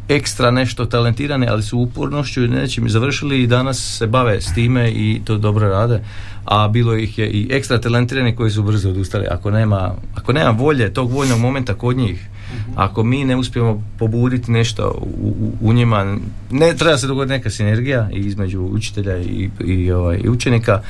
ekstra 0.09 0.51
nešto 0.51 0.85
talentirane, 0.87 1.47
ali 1.47 1.63
su 1.63 1.79
upornošću 1.79 2.45
i 2.45 2.49
nečim 2.49 2.89
završili 2.89 3.43
i 3.43 3.47
danas 3.47 3.97
se 3.99 4.07
bave 4.07 4.41
s 4.41 4.55
time 4.55 4.91
i 4.91 5.21
to 5.25 5.39
dobro 5.39 5.69
rade. 5.69 6.01
A 6.45 6.69
bilo 6.69 6.97
ih 6.97 7.19
je 7.19 7.31
i 7.31 7.49
ekstra 7.51 7.81
talentirani 7.81 8.37
koji 8.37 8.51
su 8.51 8.63
brzo 8.63 8.91
odustali. 8.91 9.27
Ako 9.31 9.51
nema, 9.51 9.95
ako 10.15 10.33
nema 10.33 10.51
volje, 10.51 10.95
tog 10.95 11.13
voljnog 11.13 11.39
momenta 11.41 11.75
kod 11.75 11.97
njih, 11.97 12.29
ako 12.77 13.03
mi 13.03 13.25
ne 13.25 13.37
uspijemo 13.37 13.85
pobuditi 13.99 14.51
nešto 14.51 14.89
u, 15.03 15.27
u, 15.29 15.53
u 15.61 15.73
njima, 15.73 16.17
ne 16.51 16.75
treba 16.75 16.99
se 16.99 17.07
dogoditi 17.07 17.33
neka 17.33 17.51
sinergija 17.51 18.09
između 18.13 18.61
učitelja 18.63 19.19
i, 19.19 19.51
i, 19.61 19.93
ovaj, 19.93 20.21
i 20.25 20.29
učenika, 20.29 20.83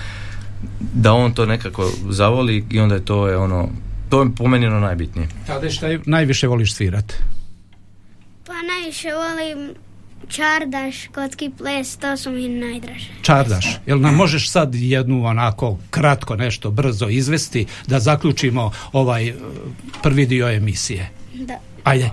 da 0.94 1.12
on 1.12 1.32
to 1.32 1.46
nekako 1.46 1.90
zavoli 2.08 2.64
i 2.70 2.80
onda 2.80 2.94
je 2.94 3.04
to 3.04 3.28
je 3.28 3.36
ono, 3.36 3.68
to 4.08 4.22
je 4.22 4.28
po 4.36 4.48
meni 4.48 4.66
ono 4.66 4.80
najbitnije. 4.80 5.28
Tadej, 5.46 5.70
šta 5.70 5.86
je- 5.86 6.00
najviše 6.06 6.48
voliš 6.48 6.74
svirati? 6.74 7.14
Pa 8.46 8.52
najviše 8.52 9.08
volim 9.10 9.74
čardaš, 10.28 11.06
kotki 11.06 11.50
ples, 11.58 11.96
to 11.96 12.16
su 12.16 12.30
mi 12.30 12.48
najdraže. 12.48 13.08
Čardaš, 13.22 13.78
jel 13.86 14.00
nam 14.00 14.14
možeš 14.14 14.50
sad 14.50 14.74
jednu 14.74 15.24
onako 15.26 15.78
kratko 15.90 16.36
nešto 16.36 16.70
brzo 16.70 17.08
izvesti 17.08 17.66
da 17.86 18.00
zaključimo 18.00 18.70
ovaj 18.92 19.28
eh, 19.28 19.34
prvi 20.02 20.26
dio 20.26 20.48
emisije? 20.48 21.10
Da. 21.44 21.60
Ajde. 21.84 22.12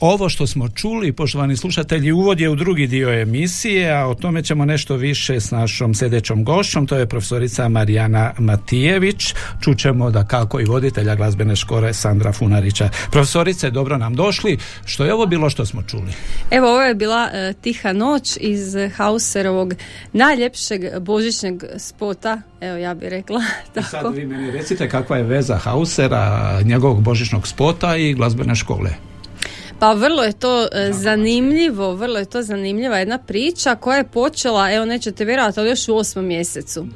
Ovo 0.00 0.28
što 0.28 0.46
smo 0.46 0.68
čuli, 0.68 1.12
poštovani 1.12 1.56
slušatelji, 1.56 2.12
uvod 2.12 2.40
je 2.40 2.48
u 2.48 2.54
drugi 2.54 2.86
dio 2.86 3.20
emisije, 3.22 3.92
a 3.92 4.06
o 4.06 4.14
tome 4.14 4.42
ćemo 4.42 4.64
nešto 4.64 4.96
više 4.96 5.40
s 5.40 5.50
našom 5.50 5.94
sljedećom 5.94 6.44
gošćom, 6.44 6.86
to 6.86 6.96
je 6.96 7.06
profesorica 7.06 7.68
Marijana 7.68 8.32
Matijević. 8.38 9.34
Čućemo 9.60 10.10
da 10.10 10.26
kako 10.26 10.60
i 10.60 10.64
voditelja 10.64 11.14
glazbene 11.14 11.56
škole 11.56 11.94
Sandra 11.94 12.32
Funarića. 12.32 12.88
Profesorice, 13.10 13.70
dobro 13.70 13.98
nam 13.98 14.14
došli. 14.14 14.58
Što 14.84 15.04
je 15.04 15.14
ovo 15.14 15.26
bilo 15.26 15.50
što 15.50 15.66
smo 15.66 15.82
čuli? 15.82 16.12
Evo, 16.50 16.68
ovo 16.68 16.82
je 16.82 16.94
bila 16.94 17.30
e, 17.32 17.52
Tiha 17.60 17.92
noć 17.92 18.36
iz 18.40 18.74
Hauserovog 18.96 19.74
najljepšeg 20.12 20.98
božićnog 21.00 21.64
spota, 21.78 22.40
evo 22.60 22.76
ja 22.76 22.94
bih 22.94 23.08
rekla. 23.08 23.42
Tako. 23.74 23.86
I 23.86 23.90
sad 23.90 24.14
vi 24.14 24.26
meni 24.26 24.50
recite 24.50 24.88
kakva 24.88 25.16
je 25.16 25.22
veza 25.22 25.56
Hausera, 25.56 26.60
njegovog 26.64 27.02
božićnog 27.02 27.48
spota 27.48 27.96
i 27.96 28.14
glazbene 28.14 28.54
škole. 28.54 29.09
Pa 29.80 29.92
vrlo 29.92 30.22
je 30.22 30.32
to 30.32 30.68
e, 30.72 30.92
zanimljivo, 30.92 31.94
vrlo 31.94 32.18
je 32.18 32.24
to 32.24 32.42
zanimljiva 32.42 32.98
jedna 32.98 33.18
priča 33.18 33.74
koja 33.74 33.96
je 33.96 34.04
počela, 34.04 34.72
evo 34.72 34.84
nećete 34.84 35.24
vjerojatno, 35.24 35.62
još 35.62 35.88
u 35.88 35.96
osmom 35.96 36.26
mjesecu. 36.26 36.86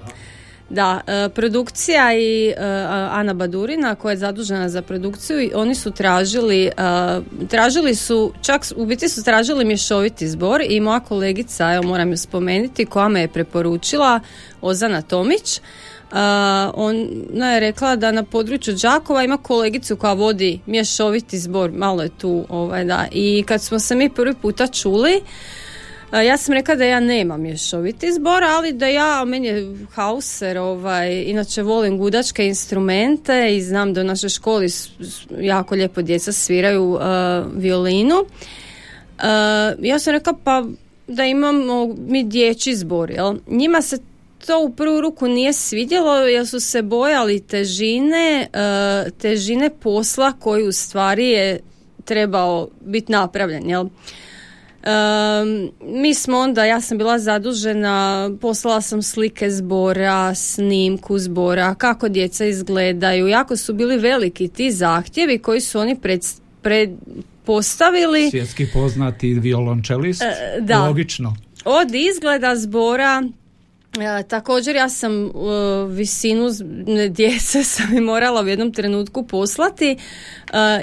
Da, 0.70 1.00
e, 1.06 1.28
produkcija 1.28 2.14
i 2.14 2.48
e, 2.48 2.54
Ana 3.10 3.34
Badurina 3.34 3.94
koja 3.94 4.12
je 4.12 4.16
zadužena 4.16 4.68
za 4.68 4.82
produkciju 4.82 5.50
oni 5.54 5.74
su 5.74 5.90
tražili 5.90 6.70
tražili 7.48 7.94
su, 7.94 8.32
čak 8.42 8.62
u 8.76 8.86
biti 8.86 9.08
su 9.08 9.24
tražili 9.24 9.64
mješoviti 9.64 10.28
zbor 10.28 10.62
i 10.68 10.80
moja 10.80 11.00
kolegica, 11.00 11.72
evo 11.74 11.82
moram 11.82 12.10
ju 12.10 12.16
spomenuti, 12.16 12.86
koja 12.86 13.08
me 13.08 13.20
je 13.20 13.28
preporučila 13.28 14.20
Ozana 14.60 15.02
Tomić 15.02 15.60
ona 16.74 17.53
je 17.55 17.61
rekla 17.61 17.96
da 17.96 18.12
na 18.12 18.22
području 18.22 18.74
Đakova 18.74 19.22
ima 19.22 19.37
kolegicu 19.37 19.96
koja 19.96 20.12
vodi 20.12 20.61
mješoviti 20.66 21.38
zbor, 21.38 21.72
malo 21.72 22.03
je 22.03 22.09
tu 22.18 22.46
ovaj, 22.48 22.85
da. 22.85 23.07
I 23.12 23.44
kad 23.46 23.62
smo 23.62 23.79
se 23.79 23.94
mi 23.94 24.11
prvi 24.11 24.35
puta 24.42 24.66
čuli, 24.66 25.20
ja 26.12 26.37
sam 26.37 26.55
rekla 26.55 26.74
da 26.74 26.85
ja 26.85 27.00
nemam 27.00 27.40
mješoviti 27.40 28.12
zbor, 28.12 28.44
ali 28.44 28.72
da 28.72 28.87
ja, 28.87 29.24
meni 29.24 29.46
je 29.46 29.77
hauser, 29.94 30.59
ovaj, 30.59 31.22
inače 31.22 31.62
volim 31.62 31.98
gudačke 31.98 32.46
instrumente 32.46 33.57
i 33.57 33.62
znam 33.62 33.94
da 33.94 34.00
u 34.00 34.05
našoj 34.05 34.29
školi 34.29 34.68
jako 35.40 35.74
lijepo 35.74 36.03
djeca 36.03 36.33
sviraju 36.33 36.98
violinu. 37.55 38.14
ja 39.81 39.98
sam 39.98 40.12
rekla 40.12 40.33
pa 40.44 40.64
da 41.07 41.24
imamo 41.24 41.94
mi 42.07 42.24
dječji 42.24 42.74
zbor, 42.74 43.11
jel? 43.11 43.35
Njima 43.46 43.83
se 43.83 43.98
to 44.46 44.64
u 44.64 44.70
prvu 44.70 45.00
ruku 45.00 45.28
nije 45.28 45.52
svidjelo 45.52 46.16
jer 46.16 46.46
su 46.46 46.61
se 46.61 46.83
bojali 46.83 47.40
težine, 47.40 48.48
e, 48.52 49.11
težine 49.11 49.70
posla 49.70 50.33
koji 50.33 50.68
u 50.68 50.72
stvari 50.72 51.28
je 51.28 51.61
trebao 52.04 52.68
biti 52.80 53.12
napravljen. 53.12 53.70
Jel? 53.70 53.87
mi 55.80 56.14
smo 56.14 56.38
onda, 56.38 56.64
ja 56.64 56.80
sam 56.80 56.98
bila 56.98 57.18
zadužena, 57.18 58.30
poslala 58.40 58.80
sam 58.80 59.02
slike 59.02 59.50
zbora, 59.50 60.35
snimku 60.35 61.18
zbora, 61.18 61.74
kako 61.74 62.09
djeca 62.09 62.44
izgledaju. 62.44 63.28
Jako 63.28 63.57
su 63.57 63.74
bili 63.74 63.96
veliki 63.96 64.48
ti 64.48 64.72
zahtjevi 64.72 65.38
koji 65.38 65.61
su 65.61 65.78
oni 65.78 65.96
pred, 65.96 66.20
pred 66.62 66.90
postavili. 67.44 68.30
Svjetski 68.30 68.66
poznati 68.72 69.35
violončelist, 69.35 70.22
e, 70.22 70.61
da. 70.61 70.87
logično. 70.87 71.37
Od 71.64 71.94
izgleda 71.94 72.57
zbora, 72.57 73.22
E, 74.00 74.22
također 74.22 74.76
ja 74.76 74.88
sam 74.88 75.30
visinu 75.88 76.48
djece 77.11 77.64
sam 77.74 77.96
i 77.96 78.00
morala 78.00 78.42
u 78.42 78.48
jednom 78.48 78.72
trenutku 78.72 79.26
poslati 79.26 79.90
e, 79.90 79.96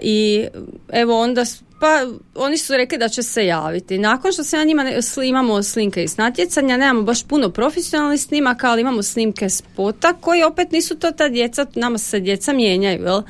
i 0.01 0.47
evo 0.91 1.21
onda 1.21 1.45
pa 1.81 2.05
oni 2.35 2.57
su 2.57 2.77
rekli 2.77 2.97
da 2.97 3.09
će 3.09 3.23
se 3.23 3.45
javiti. 3.45 3.97
Nakon 3.97 4.31
što 4.31 4.43
se 4.43 4.57
ja 4.57 4.63
njima 4.63 4.85
imamo 5.23 5.63
slinke 5.63 6.03
iz 6.03 6.17
natjecanja, 6.17 6.77
nemamo 6.77 7.01
baš 7.01 7.23
puno 7.23 7.49
profesionalnih 7.49 8.21
snimaka, 8.21 8.69
ali 8.69 8.81
imamo 8.81 9.03
snimke 9.03 9.49
spota 9.49 10.13
koji 10.13 10.43
opet 10.43 10.71
nisu 10.71 10.95
to 10.95 11.11
ta 11.11 11.29
djeca, 11.29 11.65
nama 11.75 11.97
se 11.97 12.19
djeca 12.19 12.53
mijenjaju, 12.53 13.03
jel? 13.03 13.21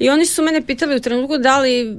I 0.00 0.10
oni 0.10 0.26
su 0.26 0.42
mene 0.42 0.66
pitali 0.66 0.96
u 0.96 1.00
trenutku 1.00 1.38
da 1.38 1.58
li 1.58 1.96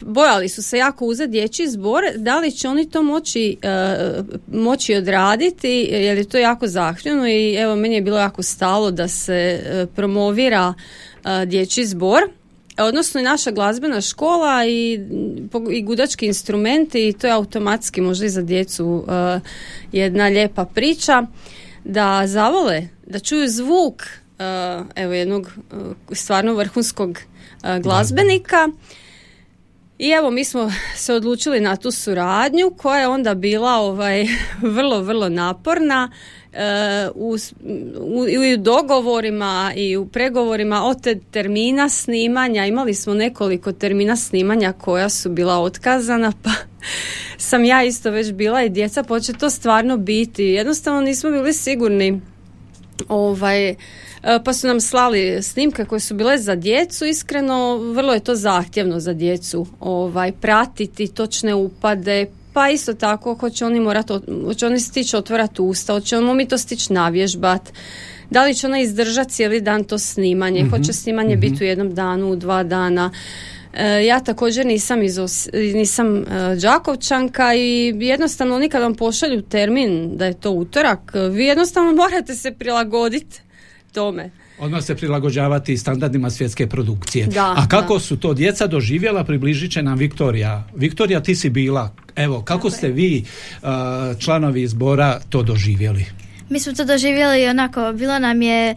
bojali 0.00 0.48
su 0.48 0.62
se 0.62 0.78
jako 0.78 1.04
uzeti 1.04 1.30
dječji 1.30 1.68
zbor, 1.68 2.02
da 2.16 2.38
li 2.38 2.52
će 2.52 2.68
oni 2.68 2.90
to 2.90 3.02
moći, 3.02 3.56
uh, 3.64 4.26
moći 4.52 4.94
odraditi 4.94 5.88
jer 5.90 6.18
je 6.18 6.28
to 6.28 6.38
jako 6.38 6.66
zahtjevno 6.66 7.28
i 7.28 7.54
evo 7.54 7.76
meni 7.76 7.94
je 7.94 8.02
bilo 8.02 8.18
jako 8.18 8.42
stalo 8.42 8.90
da 8.90 9.08
se 9.08 9.60
uh, 9.62 9.94
promovira 9.94 10.68
uh, 10.68 11.44
dječji 11.46 11.84
zbor 11.84 12.20
odnosno 12.78 13.20
i 13.20 13.24
naša 13.24 13.50
glazbena 13.50 14.00
škola 14.00 14.66
i, 14.66 15.00
i 15.70 15.82
gudački 15.82 16.26
instrumenti 16.26 17.08
i 17.08 17.12
to 17.12 17.26
je 17.26 17.32
automatski 17.32 18.00
možda 18.00 18.26
i 18.26 18.30
za 18.30 18.42
djecu 18.42 19.04
jedna 19.92 20.26
lijepa 20.26 20.64
priča 20.64 21.26
da 21.84 22.26
zavole, 22.26 22.88
da 23.06 23.18
čuju 23.18 23.48
zvuk 23.48 24.02
evo 24.94 25.12
jednog 25.12 25.52
stvarno 26.12 26.54
vrhunskog 26.54 27.18
glazbenika. 27.80 28.68
I 30.00 30.10
evo 30.10 30.30
mi 30.30 30.44
smo 30.44 30.72
se 30.94 31.14
odlučili 31.14 31.60
na 31.60 31.76
tu 31.76 31.90
suradnju 31.90 32.72
koja 32.76 33.00
je 33.00 33.08
onda 33.08 33.34
bila 33.34 33.74
ovaj 33.74 34.26
vrlo 34.76 35.02
vrlo 35.02 35.28
naporna 35.28 36.10
e, 36.52 37.08
u, 37.14 37.36
u, 38.00 38.20
u 38.20 38.56
dogovorima 38.58 39.72
i 39.76 39.96
u 39.96 40.06
pregovorima 40.06 40.84
od 40.84 41.02
te 41.02 41.20
termina 41.30 41.88
snimanja. 41.88 42.66
Imali 42.66 42.94
smo 42.94 43.14
nekoliko 43.14 43.72
termina 43.72 44.16
snimanja 44.16 44.72
koja 44.72 45.08
su 45.08 45.30
bila 45.30 45.58
otkazana 45.58 46.32
pa 46.42 46.50
sam 47.38 47.64
ja 47.64 47.82
isto 47.82 48.10
već 48.10 48.32
bila 48.32 48.62
i 48.62 48.68
djeca 48.68 49.02
početi 49.02 49.38
to 49.38 49.50
stvarno 49.50 49.96
biti. 49.96 50.44
Jednostavno 50.44 51.00
nismo 51.00 51.30
bili 51.30 51.52
sigurni 51.52 52.20
ovaj 53.08 53.68
E, 53.70 53.74
pa 54.44 54.52
su 54.52 54.66
nam 54.66 54.80
slali 54.80 55.42
snimke 55.42 55.84
koje 55.84 56.00
su 56.00 56.14
bile 56.14 56.38
za 56.38 56.54
djecu, 56.54 57.04
iskreno 57.06 57.76
vrlo 57.76 58.12
je 58.12 58.20
to 58.20 58.34
zahtjevno 58.34 59.00
za 59.00 59.12
djecu 59.12 59.66
ovaj, 59.80 60.32
pratiti 60.32 61.08
točne 61.08 61.54
upade, 61.54 62.26
pa 62.52 62.70
isto 62.70 62.94
tako 62.94 63.34
hoće 63.34 63.66
oni 63.66 63.80
morati, 63.80 64.12
hoće 64.44 64.66
oni 64.66 64.80
stići 64.80 65.16
otvorati 65.16 65.62
usta, 65.62 65.92
hoće 65.92 66.20
mi 66.20 66.48
to 66.48 66.58
stići 66.58 66.92
navježbat, 66.92 67.72
da 68.30 68.44
li 68.44 68.54
će 68.54 68.66
ona 68.66 68.80
izdržati 68.80 69.30
cijeli 69.30 69.60
dan 69.60 69.84
to 69.84 69.98
snimanje, 69.98 70.64
mm 70.64 70.70
hoće 70.70 70.92
snimanje 70.92 71.36
mm 71.36 71.40
biti 71.40 71.64
u 71.64 71.66
jednom 71.66 71.94
danu, 71.94 72.30
u 72.30 72.36
dva 72.36 72.62
dana. 72.62 73.10
E, 73.74 74.04
ja 74.04 74.20
također 74.20 74.66
nisam 74.66 75.02
iz 75.02 75.18
nisam 75.74 76.18
e, 76.18 76.24
Đakovčanka 76.62 77.54
i 77.54 77.94
jednostavno 78.00 78.54
oni 78.54 78.68
kad 78.68 78.82
vam 78.82 78.94
pošalju 78.94 79.42
termin 79.42 80.16
da 80.16 80.26
je 80.26 80.40
to 80.40 80.50
utorak, 80.50 81.12
vi 81.30 81.44
jednostavno 81.44 81.92
morate 82.02 82.34
se 82.34 82.52
prilagoditi 82.52 83.40
tome. 83.90 84.30
Odmah 84.58 84.84
se 84.84 84.94
prilagođavati 84.94 85.76
standardima 85.76 86.30
svjetske 86.30 86.66
produkcije. 86.66 87.26
Da, 87.26 87.54
A 87.58 87.68
kako 87.68 88.00
su 88.00 88.16
to 88.16 88.34
djeca 88.34 88.66
doživjela, 88.66 89.24
približit 89.24 89.72
će 89.72 89.82
nam 89.82 89.98
Viktorija. 89.98 90.68
Viktorija, 90.74 91.20
ti 91.20 91.34
si 91.34 91.50
bila. 91.50 91.94
Evo, 92.16 92.42
kako 92.42 92.70
ste 92.70 92.88
vi, 92.88 93.24
uh, 93.62 93.68
članovi 94.18 94.68
zbora, 94.68 95.20
to 95.28 95.42
doživjeli? 95.42 96.06
Mi 96.48 96.60
smo 96.60 96.72
to 96.72 96.84
doživjeli 96.84 97.48
onako, 97.48 97.92
bilo 97.92 98.18
nam 98.18 98.42
je 98.42 98.76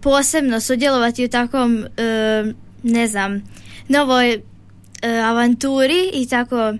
posebno 0.00 0.60
sudjelovati 0.60 1.24
u 1.24 1.28
takvom, 1.28 1.78
uh, 1.78 2.54
ne 2.82 3.06
znam, 3.06 3.42
novoj 3.88 4.36
uh, 4.36 4.40
avanturi 5.24 6.10
i 6.12 6.28
tako 6.28 6.74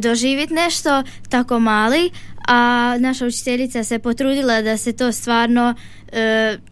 doživjeti 0.00 0.54
nešto 0.54 1.02
tako 1.28 1.58
mali, 1.60 2.10
a 2.48 2.96
naša 3.00 3.26
učiteljica 3.26 3.84
se 3.84 3.98
potrudila 3.98 4.62
da 4.62 4.76
se 4.76 4.92
to 4.92 5.12
stvarno 5.12 5.74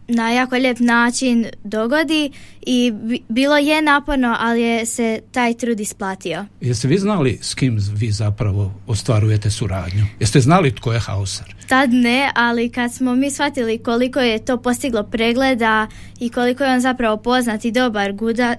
na 0.07 0.31
jako 0.31 0.55
lijep 0.55 0.79
način 0.79 1.45
dogodi 1.63 2.31
i 2.61 2.93
bilo 3.29 3.57
je 3.57 3.81
naporno, 3.81 4.35
ali 4.39 4.61
je 4.61 4.85
se 4.85 5.21
taj 5.31 5.53
trud 5.53 5.79
isplatio. 5.79 6.45
Jeste 6.61 6.87
vi 6.87 6.97
znali 6.97 7.39
s 7.41 7.53
kim 7.53 7.77
vi 7.93 8.11
zapravo 8.11 8.73
ostvarujete 8.87 9.51
suradnju? 9.51 10.05
Jeste 10.19 10.39
znali 10.39 10.75
tko 10.75 10.93
je 10.93 10.99
Hauser? 10.99 11.55
Tad 11.67 11.93
ne, 11.93 12.31
ali 12.35 12.69
kad 12.69 12.93
smo 12.93 13.15
mi 13.15 13.31
shvatili 13.31 13.77
koliko 13.77 14.19
je 14.19 14.45
to 14.45 14.57
postiglo 14.57 15.03
pregleda 15.03 15.87
i 16.19 16.29
koliko 16.29 16.63
je 16.63 16.73
on 16.73 16.81
zapravo 16.81 17.17
poznat 17.17 17.65
i 17.65 17.71
dobar 17.71 18.13
guda, 18.13 18.55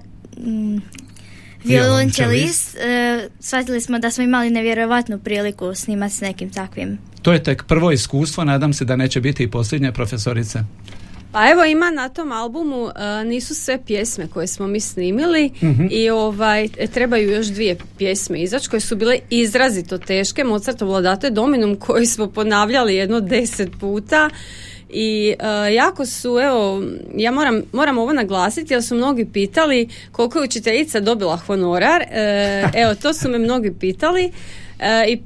violončelist, 1.63 2.75
e, 2.75 3.29
shvatili 3.39 3.81
smo 3.81 3.99
da 3.99 4.11
smo 4.11 4.23
imali 4.23 4.49
nevjerojatnu 4.49 5.19
priliku 5.19 5.75
snimati 5.75 6.15
s 6.15 6.21
nekim 6.21 6.49
takvim. 6.49 6.97
To 7.21 7.33
je 7.33 7.43
tek 7.43 7.63
prvo 7.63 7.91
iskustvo, 7.91 8.43
nadam 8.43 8.73
se 8.73 8.85
da 8.85 8.95
neće 8.95 9.21
biti 9.21 9.43
i 9.43 9.51
posljednje 9.51 9.91
profesorice. 9.91 10.59
Pa 11.31 11.49
evo 11.51 11.65
ima 11.65 11.91
na 11.91 12.09
tom 12.09 12.31
albumu 12.31 12.83
uh, 12.83 12.91
nisu 13.25 13.55
sve 13.55 13.79
pjesme 13.85 14.27
koje 14.27 14.47
smo 14.47 14.67
mi 14.67 14.79
snimili 14.79 15.51
mhm. 15.63 15.87
i 15.91 16.09
ovaj 16.09 16.67
trebaju 16.93 17.31
još 17.31 17.47
dvije 17.47 17.77
pjesme 17.97 18.41
izaći 18.41 18.69
koje 18.69 18.79
su 18.79 18.95
bile 18.95 19.19
izrazito 19.29 19.97
teške. 19.97 20.43
Mozartov 20.43 20.87
Vladate 20.87 21.29
Dominum 21.29 21.75
koji 21.75 22.05
smo 22.05 22.27
ponavljali 22.27 22.95
jedno 22.95 23.19
deset 23.19 23.69
puta 23.79 24.29
i 24.89 25.35
uh, 25.39 25.75
jako 25.75 26.05
su 26.05 26.39
evo 26.39 26.83
ja 27.15 27.31
moram, 27.31 27.61
moram 27.73 27.97
ovo 27.97 28.13
naglasiti 28.13 28.73
jer 28.73 28.83
su 28.83 28.95
mnogi 28.95 29.25
pitali 29.25 29.89
koliko 30.11 30.39
je 30.39 30.43
učiteljica 30.43 30.99
dobila 30.99 31.37
honorar. 31.37 32.01
Uh, 32.01 32.69
evo 32.81 32.95
to 32.95 33.13
su 33.13 33.29
me 33.29 33.39
mnogi 33.39 33.73
pitali. 33.79 34.31
I 35.07 35.21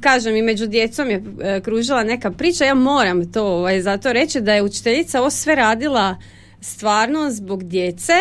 kažem 0.00 0.36
i 0.36 0.42
među 0.42 0.66
djecom 0.66 1.10
je 1.10 1.22
kružila 1.62 2.04
neka 2.04 2.30
priča, 2.30 2.64
ja 2.64 2.74
moram 2.74 3.32
to 3.32 3.46
ovaj, 3.46 3.80
zato 3.80 4.12
reći 4.12 4.40
da 4.40 4.54
je 4.54 4.62
učiteljica 4.62 5.20
ovo 5.20 5.30
sve 5.30 5.54
radila 5.54 6.16
stvarno 6.60 7.30
zbog 7.30 7.64
djece 7.64 8.12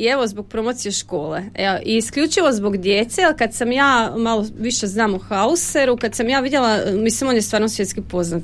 i 0.00 0.06
evo 0.06 0.26
zbog 0.26 0.48
promocije 0.48 0.92
škole. 0.92 1.42
Evo, 1.54 1.78
I 1.84 1.96
isključivo 1.96 2.52
zbog 2.52 2.76
djece, 2.76 3.20
jer 3.22 3.36
kad 3.38 3.54
sam 3.54 3.72
ja 3.72 4.14
malo 4.16 4.46
više 4.58 4.86
znam 4.86 5.14
o 5.14 5.18
Hauseru, 5.18 5.96
kad 5.96 6.14
sam 6.14 6.28
ja 6.28 6.40
vidjela, 6.40 6.78
mislim 6.92 7.30
on 7.30 7.36
je 7.36 7.42
stvarno 7.42 7.68
svjetski 7.68 8.00
poznat 8.00 8.42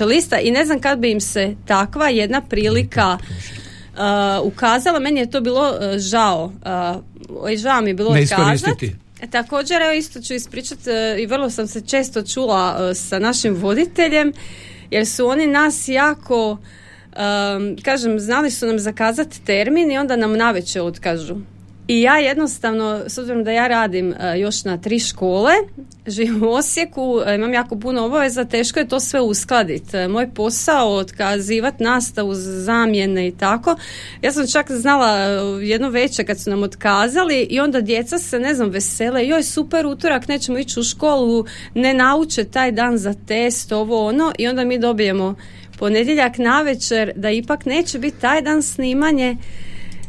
uh, 0.00 0.06
lista 0.08 0.38
i 0.38 0.50
ne 0.50 0.64
znam 0.64 0.80
kad 0.80 0.98
bi 0.98 1.10
im 1.10 1.20
se 1.20 1.54
takva 1.66 2.08
jedna 2.08 2.40
prilika 2.40 3.18
uh, 3.18 4.46
ukazala, 4.46 4.98
meni 4.98 5.20
je 5.20 5.30
to 5.30 5.40
bilo 5.40 5.68
uh, 5.68 5.98
žao. 5.98 6.44
Uh, 6.44 7.56
žao 7.56 7.80
mi 7.80 7.90
je 7.90 7.94
bilo 7.94 8.10
E, 9.20 9.30
također, 9.30 9.82
evo 9.82 9.92
isto 9.92 10.20
ću 10.20 10.34
ispričati 10.34 10.90
e, 10.90 11.16
i 11.22 11.26
vrlo 11.26 11.50
sam 11.50 11.66
se 11.66 11.80
često 11.80 12.22
čula 12.22 12.90
e, 12.90 12.94
sa 12.94 13.18
našim 13.18 13.54
voditeljem, 13.54 14.32
jer 14.90 15.06
su 15.06 15.26
oni 15.26 15.46
nas 15.46 15.88
jako, 15.88 16.58
kažem, 17.82 18.20
znali 18.20 18.50
su 18.50 18.66
nam 18.66 18.78
zakazati 18.78 19.44
termin 19.44 19.90
i 19.90 19.98
onda 19.98 20.16
nam 20.16 20.36
naveće 20.36 20.82
otkažu. 20.82 21.36
I 21.88 22.02
ja 22.02 22.18
jednostavno, 22.18 23.02
s 23.06 23.18
obzirom 23.18 23.44
da 23.44 23.52
ja 23.52 23.66
radim 23.68 24.08
uh, 24.08 24.40
još 24.40 24.64
na 24.64 24.78
tri 24.78 24.98
škole, 24.98 25.52
živim 26.06 26.42
u 26.42 26.50
Osijeku, 26.50 27.02
uh, 27.02 27.34
imam 27.34 27.52
jako 27.52 27.78
puno 27.78 28.04
obaveza, 28.04 28.44
teško 28.44 28.78
je 28.78 28.88
to 28.88 29.00
sve 29.00 29.20
uskladiti. 29.20 29.96
Uh, 29.96 30.12
moj 30.12 30.30
posao, 30.34 30.94
otkazivati 30.94 31.84
nastavu, 31.84 32.34
zamjene 32.34 33.28
i 33.28 33.36
tako. 33.36 33.76
Ja 34.22 34.32
sam 34.32 34.46
čak 34.46 34.70
znala 34.70 35.10
jedno 35.62 35.88
večer 35.88 36.26
kad 36.26 36.40
su 36.40 36.50
nam 36.50 36.62
otkazali 36.62 37.46
i 37.50 37.60
onda 37.60 37.80
djeca 37.80 38.18
se, 38.18 38.38
ne 38.38 38.54
znam, 38.54 38.70
vesele, 38.70 39.26
joj 39.26 39.42
super 39.42 39.86
utorak, 39.86 40.28
nećemo 40.28 40.58
ići 40.58 40.80
u 40.80 40.82
školu, 40.82 41.44
ne 41.74 41.94
nauče 41.94 42.44
taj 42.44 42.72
dan 42.72 42.98
za 42.98 43.14
test, 43.26 43.72
ovo 43.72 44.06
ono 44.06 44.32
i 44.38 44.48
onda 44.48 44.64
mi 44.64 44.78
dobijemo 44.78 45.34
ponedjeljak 45.78 46.38
na 46.38 46.62
večer 46.62 47.12
da 47.16 47.30
ipak 47.30 47.66
neće 47.66 47.98
biti 47.98 48.20
taj 48.20 48.42
dan 48.42 48.62
snimanje 48.62 49.36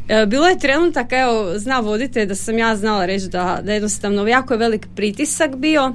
E, 0.08 0.26
bilo 0.26 0.46
je 0.46 0.58
trenutak, 0.58 1.12
evo, 1.12 1.58
zna 1.58 1.80
vodite 1.80 2.26
da 2.26 2.34
sam 2.34 2.58
ja 2.58 2.76
znala 2.76 3.06
reći 3.06 3.28
da, 3.28 3.60
da 3.62 3.72
jednostavno 3.72 4.26
jako 4.26 4.54
je 4.54 4.58
velik 4.58 4.86
pritisak 4.96 5.56
bio 5.56 5.92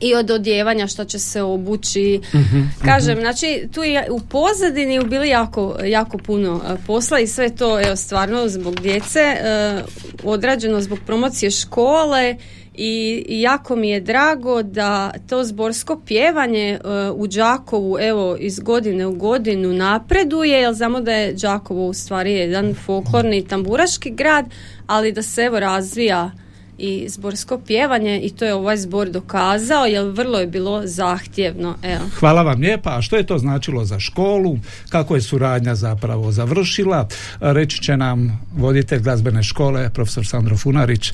i 0.00 0.14
od 0.14 0.30
odjevanja 0.30 0.86
što 0.86 1.04
će 1.04 1.18
se 1.18 1.42
obući. 1.42 2.20
Mhm, 2.34 2.60
Kažem, 2.84 3.12
mhm. 3.12 3.20
znači 3.20 3.68
tu 3.74 3.82
je 3.82 4.06
u 4.10 4.20
pozadini 4.20 5.04
bili 5.04 5.28
jako, 5.28 5.76
jako 5.84 6.18
puno 6.18 6.60
e, 6.68 6.76
posla 6.86 7.20
i 7.20 7.26
sve 7.26 7.56
to 7.56 7.80
evo, 7.80 7.96
stvarno 7.96 8.48
zbog 8.48 8.80
djece 8.80 9.20
e, 9.20 9.82
odrađeno 10.24 10.80
zbog 10.80 10.98
promocije 11.06 11.50
škole 11.50 12.36
i 12.76 13.24
jako 13.28 13.76
mi 13.76 13.90
je 13.90 14.00
drago 14.00 14.62
da 14.62 15.12
to 15.28 15.44
zborsko 15.44 16.00
pjevanje 16.06 16.78
uh, 16.84 17.20
u 17.20 17.26
Đakovu 17.26 17.96
evo 18.00 18.36
iz 18.40 18.60
godine 18.60 19.06
u 19.06 19.12
godinu 19.12 19.72
napreduje 19.72 20.60
jer 20.60 20.74
znamo 20.74 21.00
da 21.00 21.12
je 21.12 21.32
Đakovo 21.32 21.86
u 21.86 21.94
stvari 21.94 22.32
jedan 22.32 22.74
folklorni 22.74 23.48
tamburaški 23.48 24.10
grad 24.10 24.46
ali 24.86 25.12
da 25.12 25.22
se 25.22 25.42
evo 25.42 25.60
razvija 25.60 26.30
i 26.78 27.08
zborsko 27.08 27.58
pjevanje 27.58 28.20
i 28.20 28.30
to 28.30 28.44
je 28.44 28.54
ovaj 28.54 28.76
zbor 28.76 29.10
dokazao 29.10 29.86
jer 29.86 30.04
vrlo 30.04 30.38
je 30.38 30.46
bilo 30.46 30.82
zahtjevno. 30.84 31.76
Evo. 31.82 32.04
Hvala 32.18 32.42
vam 32.42 32.60
lijepa. 32.60 32.98
A 32.98 33.02
što 33.02 33.16
je 33.16 33.26
to 33.26 33.38
značilo 33.38 33.84
za 33.84 34.00
školu? 34.00 34.58
Kako 34.88 35.14
je 35.14 35.20
suradnja 35.20 35.74
zapravo 35.74 36.32
završila? 36.32 37.08
Reći 37.40 37.82
će 37.82 37.96
nam 37.96 38.46
voditelj 38.56 39.00
glazbene 39.00 39.42
škole, 39.42 39.90
profesor 39.90 40.26
Sandro 40.26 40.56
Funarić. 40.56 41.12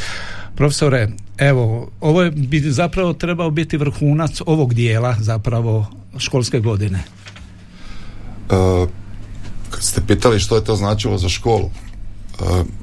Profesore, 0.55 1.09
evo, 1.38 1.90
ovo 2.01 2.22
je 2.22 2.31
bi 2.31 2.61
zapravo 2.61 3.12
trebao 3.12 3.51
biti 3.51 3.77
vrhunac 3.77 4.40
ovog 4.46 4.75
dijela 4.75 5.16
zapravo 5.20 5.87
školske 6.18 6.61
godine. 6.61 7.03
Uh, 8.51 8.88
kad 9.70 9.83
ste 9.83 10.01
pitali 10.07 10.40
što 10.40 10.57
je 10.57 10.64
to 10.64 10.77
značilo 10.77 11.18
za 11.18 11.29
školu, 11.29 11.70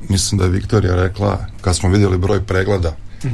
mislim 0.09 0.39
da 0.39 0.43
je 0.43 0.49
Viktorija 0.49 0.95
rekla, 0.95 1.45
kad 1.61 1.75
smo 1.75 1.89
vidjeli 1.89 2.17
broj 2.17 2.43
pregleda 2.43 2.95
uh 3.23 3.29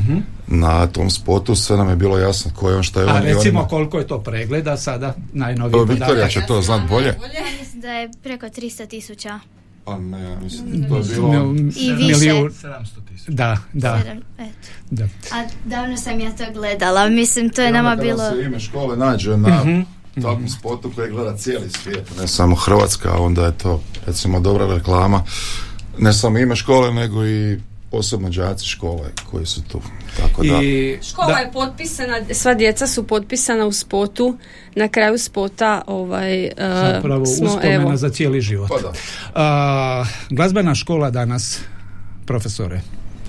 na 0.47 0.87
tom 0.87 1.09
spotu, 1.09 1.55
sve 1.55 1.77
nam 1.77 1.89
je 1.89 1.95
bilo 1.95 2.17
jasno 2.17 2.51
ko 2.55 2.69
je 2.69 2.75
on, 2.75 2.83
šta 2.83 3.01
je 3.01 3.05
on. 3.05 3.15
A 3.15 3.19
recimo 3.19 3.67
koliko 3.67 3.99
je 3.99 4.07
to 4.07 4.19
pregleda 4.19 4.77
sada, 4.77 5.15
najnoviji 5.33 5.81
uh, 5.81 5.89
Viktorija 5.89 6.27
će 6.27 6.41
to 6.47 6.61
znat 6.61 6.89
bolje. 6.89 7.07
Ja 7.07 7.43
mislim 7.59 7.81
da 7.81 7.91
je 7.91 8.09
preko 8.23 8.45
300 8.45 8.87
tisuća. 8.87 9.39
Pa 9.85 9.97
ne, 9.97 10.37
mislim, 10.41 10.89
to 10.89 10.97
je 10.97 11.03
bilo... 11.03 11.55
I 11.75 11.93
više. 11.93 12.29
700 12.29 12.49
Da, 13.27 13.57
da. 13.73 14.03
da. 14.91 15.03
A 15.31 15.43
davno 15.65 15.97
sam 15.97 16.19
ja 16.19 16.31
to 16.31 16.43
gledala, 16.53 17.09
mislim, 17.09 17.49
to 17.49 17.61
je 17.61 17.71
nama 17.71 17.95
bilo... 17.95 18.17
Kada 18.17 18.35
se 18.35 18.45
ime 18.45 18.59
škole 18.59 18.97
nađe 18.97 19.37
na 19.37 19.61
uh 19.61 19.95
takvom 20.21 20.49
spotu 20.49 20.91
koji 20.95 21.11
gleda 21.11 21.37
cijeli 21.37 21.69
svijet, 21.69 22.17
ne 22.19 22.27
samo 22.27 22.55
Hrvatska, 22.55 23.17
onda 23.17 23.45
je 23.45 23.57
to, 23.57 23.81
recimo, 24.05 24.39
dobra 24.39 24.67
reklama. 24.67 25.23
Ne 25.97 26.13
samo 26.13 26.37
ime 26.37 26.55
škole, 26.55 26.93
nego 26.93 27.25
i 27.25 27.57
osobno 27.91 28.29
đaci 28.29 28.65
škole 28.65 29.09
koji 29.31 29.45
su 29.45 29.61
tu. 29.61 29.81
Tako 30.17 30.43
da, 30.43 30.61
I 30.63 30.99
Škola 31.09 31.27
da- 31.27 31.37
je 31.39 31.51
potpisana, 31.51 32.19
sva 32.31 32.53
djeca 32.53 32.87
su 32.87 33.07
potpisana 33.07 33.65
u 33.65 33.71
spotu, 33.71 34.37
na 34.75 34.87
kraju 34.87 35.17
spota 35.17 35.81
ovaj, 35.87 36.43
e, 36.43 36.51
zapravo 36.57 37.25
smo, 37.25 37.45
uspomena 37.45 37.73
evo, 37.73 37.95
za 37.97 38.09
cijeli 38.09 38.41
život. 38.41 38.69
Pa 38.69 38.81
da. 38.81 38.93
A, 39.35 40.05
glazbena 40.29 40.75
škola 40.75 41.09
danas, 41.09 41.59
profesore, 42.25 42.81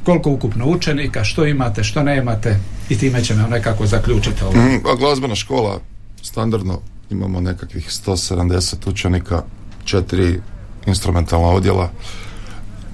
koliko 0.05 0.31
ukupno 0.31 0.66
učenika, 0.66 1.24
što 1.24 1.46
imate, 1.46 1.85
što 1.85 2.02
nemate 2.02 2.59
i 2.88 2.98
time 2.98 3.24
ćemo 3.24 3.46
nekako 3.46 3.87
zaključiti 3.87 4.44
ovo. 4.44 4.52
Mm, 4.52 4.87
A 4.87 4.94
glazbena 4.98 5.35
škola, 5.35 5.81
standardno 6.22 6.81
imamo 7.11 7.40
nekakvih 7.40 7.88
170 7.88 8.88
učenika, 8.90 9.42
četiri 9.85 10.40
instrumentalna 10.87 11.48
odjela, 11.48 11.90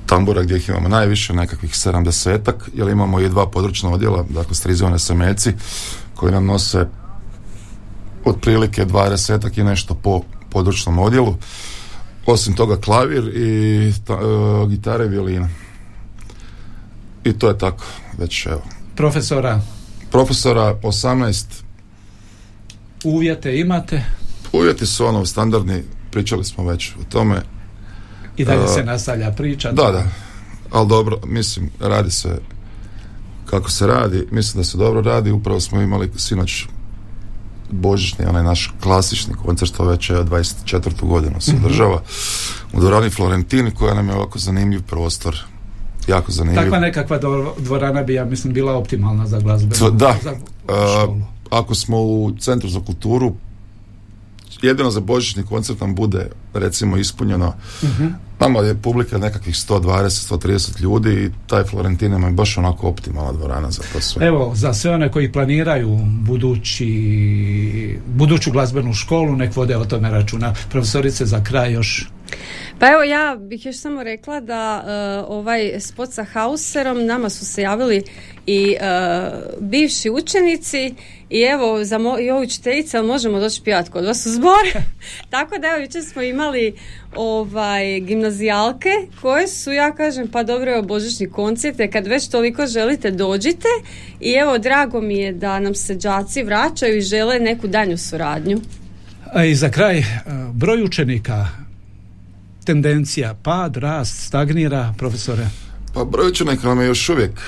tambura 0.06 0.42
gdje 0.42 0.56
ih 0.56 0.68
imamo 0.68 0.88
najviše, 0.88 1.32
nekakvih 1.32 1.70
70-ak, 1.70 2.54
jer 2.74 2.88
imamo 2.88 3.20
i 3.20 3.28
dva 3.28 3.46
područna 3.46 3.90
odjela, 3.90 4.24
dakle 4.30 4.54
strizovane 4.54 4.98
semeci, 4.98 5.52
koji 6.14 6.32
nam 6.32 6.46
nose 6.46 6.88
otprilike 8.24 8.86
20 8.86 9.58
i 9.60 9.64
nešto 9.64 9.94
po 9.94 10.22
područnom 10.50 10.98
odjelu. 10.98 11.36
Osim 12.26 12.54
toga 12.54 12.76
klavir 12.76 13.36
i 13.36 13.92
ta, 14.04 14.14
e, 14.14 14.68
gitara 14.68 15.04
i 15.04 15.08
violina. 15.08 15.48
I 17.24 17.32
to 17.32 17.48
je 17.48 17.58
tako, 17.58 17.84
već 18.18 18.46
evo. 18.46 18.62
Profesora, 18.96 19.60
Profesora 20.10 20.74
18 20.82 21.44
uvjete 23.04 23.58
imate 23.58 24.04
Uvjeti 24.52 24.86
su 24.86 25.06
ono 25.06 25.26
standardni, 25.26 25.82
pričali 26.10 26.44
smo 26.44 26.64
već 26.64 26.90
o 26.90 27.04
tome. 27.08 27.42
I 28.36 28.44
dalje 28.44 28.64
A, 28.64 28.68
se 28.68 28.84
nastavlja 28.84 29.30
priča. 29.30 29.72
Da, 29.72 29.90
da. 29.90 30.04
Ali 30.70 30.88
dobro, 30.88 31.18
mislim, 31.26 31.70
radi 31.80 32.10
se 32.10 32.38
kako 33.46 33.70
se 33.70 33.86
radi. 33.86 34.26
Mislim 34.30 34.60
da 34.60 34.64
se 34.64 34.78
dobro 34.78 35.00
radi. 35.00 35.30
Upravo 35.30 35.60
smo 35.60 35.80
imali 35.80 36.10
sinoć 36.16 36.64
božićni, 37.70 38.24
onaj 38.24 38.42
naš 38.42 38.74
klasični 38.82 39.34
koncert, 39.34 39.72
to 39.76 39.84
već 39.84 40.10
je 40.10 40.16
24. 40.16 41.06
godinu 41.06 41.40
se 41.40 41.52
održava 41.64 42.02
u 42.72 42.80
dvorani 42.80 43.10
Florentini, 43.10 43.70
koja 43.70 43.94
nam 43.94 44.08
je 44.08 44.14
ovako 44.14 44.38
zanimljiv 44.38 44.82
prostor. 44.82 45.36
Jako 46.08 46.32
zanimljiv. 46.32 46.62
Takva 46.62 46.78
nekakva 46.78 47.18
dvorana 47.58 48.02
bi, 48.02 48.14
ja 48.14 48.24
mislim, 48.24 48.52
bila 48.52 48.72
optimalna 48.76 49.26
za 49.26 49.38
glazbenu. 49.40 49.74
To- 49.78 49.90
da. 49.90 50.14
za 50.22 50.30
A, 50.68 51.02
školu. 51.02 51.20
ako 51.50 51.74
smo 51.74 52.02
u 52.02 52.32
Centru 52.40 52.68
za 52.68 52.80
kulturu, 52.80 53.34
jedino 54.62 54.90
za 54.90 55.00
božićni 55.00 55.42
koncert 55.42 55.80
nam 55.80 55.94
bude 55.94 56.26
recimo 56.54 56.96
ispunjeno. 56.96 57.54
Nama 58.40 58.58
je 58.58 58.74
publika 58.74 59.18
nekakvih 59.18 59.54
120, 59.54 60.34
130 60.34 60.80
ljudi 60.80 61.10
i 61.10 61.30
taj 61.46 61.64
Florentina 61.64 62.26
je 62.26 62.32
baš 62.32 62.58
onako 62.58 62.88
optimalna 62.88 63.32
dvorana 63.32 63.70
za 63.70 63.82
to 63.92 64.00
sve. 64.00 64.26
Evo, 64.26 64.52
za 64.54 64.74
sve 64.74 64.90
one 64.90 65.10
koji 65.12 65.32
planiraju 65.32 65.98
budući, 66.04 67.98
buduću 68.06 68.50
glazbenu 68.50 68.94
školu, 68.94 69.36
nek 69.36 69.56
vode 69.56 69.76
o 69.76 69.84
tome 69.84 70.10
računa. 70.10 70.54
Profesorice, 70.70 71.26
za 71.26 71.44
kraj 71.44 71.72
još 71.72 72.08
Pa 72.78 72.88
evo 72.88 73.02
ja 73.02 73.36
bih 73.40 73.66
još 73.66 73.76
samo 73.76 74.02
rekla 74.02 74.40
da 74.40 74.84
e, 74.86 74.90
ovaj 75.28 75.80
spot 75.80 76.12
sa 76.12 76.24
Hauserom 76.24 77.06
nama 77.06 77.30
su 77.30 77.46
se 77.46 77.62
javili 77.62 78.02
i 78.46 78.76
e, 78.80 78.86
bivši 79.60 80.10
učenici 80.10 80.94
i 81.30 81.40
evo 81.42 81.84
za 81.84 81.98
mo- 81.98 82.20
i 82.20 82.30
ovu 82.30 82.42
učiteljice 82.42 83.02
možemo 83.02 83.40
doći 83.40 83.62
pijat 83.64 83.88
kod 83.88 84.04
vas 84.04 84.26
u 84.26 84.30
zbor. 84.30 84.82
Tako 85.30 85.58
da 85.58 85.68
evo 85.68 85.76
jučer 85.78 86.04
smo 86.04 86.22
imali 86.22 86.74
ovaj 87.16 88.00
gimnazijalke 88.00 88.90
koje 89.20 89.48
su 89.48 89.72
ja 89.72 89.94
kažem 89.94 90.28
pa 90.28 90.42
dobro 90.42 90.70
je 90.70 90.82
božićni 90.82 91.30
koncert 91.30 91.78
jer 91.78 91.92
kad 91.92 92.06
već 92.06 92.28
toliko 92.28 92.66
želite 92.66 93.10
dođite 93.10 93.68
i 94.20 94.32
evo 94.32 94.58
drago 94.58 95.00
mi 95.00 95.18
je 95.18 95.32
da 95.32 95.60
nam 95.60 95.74
se 95.74 95.94
đaci 95.94 96.42
vraćaju 96.42 96.96
i 96.96 97.00
žele 97.00 97.38
neku 97.38 97.66
danju 97.66 97.98
suradnju. 97.98 98.60
A 99.32 99.44
i 99.44 99.54
za 99.54 99.70
kraj, 99.70 99.98
e, 99.98 100.04
broj 100.52 100.82
učenika, 100.82 101.46
tendencija, 102.64 103.34
pad, 103.42 103.76
rast, 103.76 104.26
stagnira, 104.26 104.94
profesore? 104.98 105.48
Pa 105.94 106.04
broj 106.04 106.28
učenika 106.28 106.68
nam 106.68 106.80
je 106.80 106.86
još 106.86 107.08
uvijek 107.08 107.40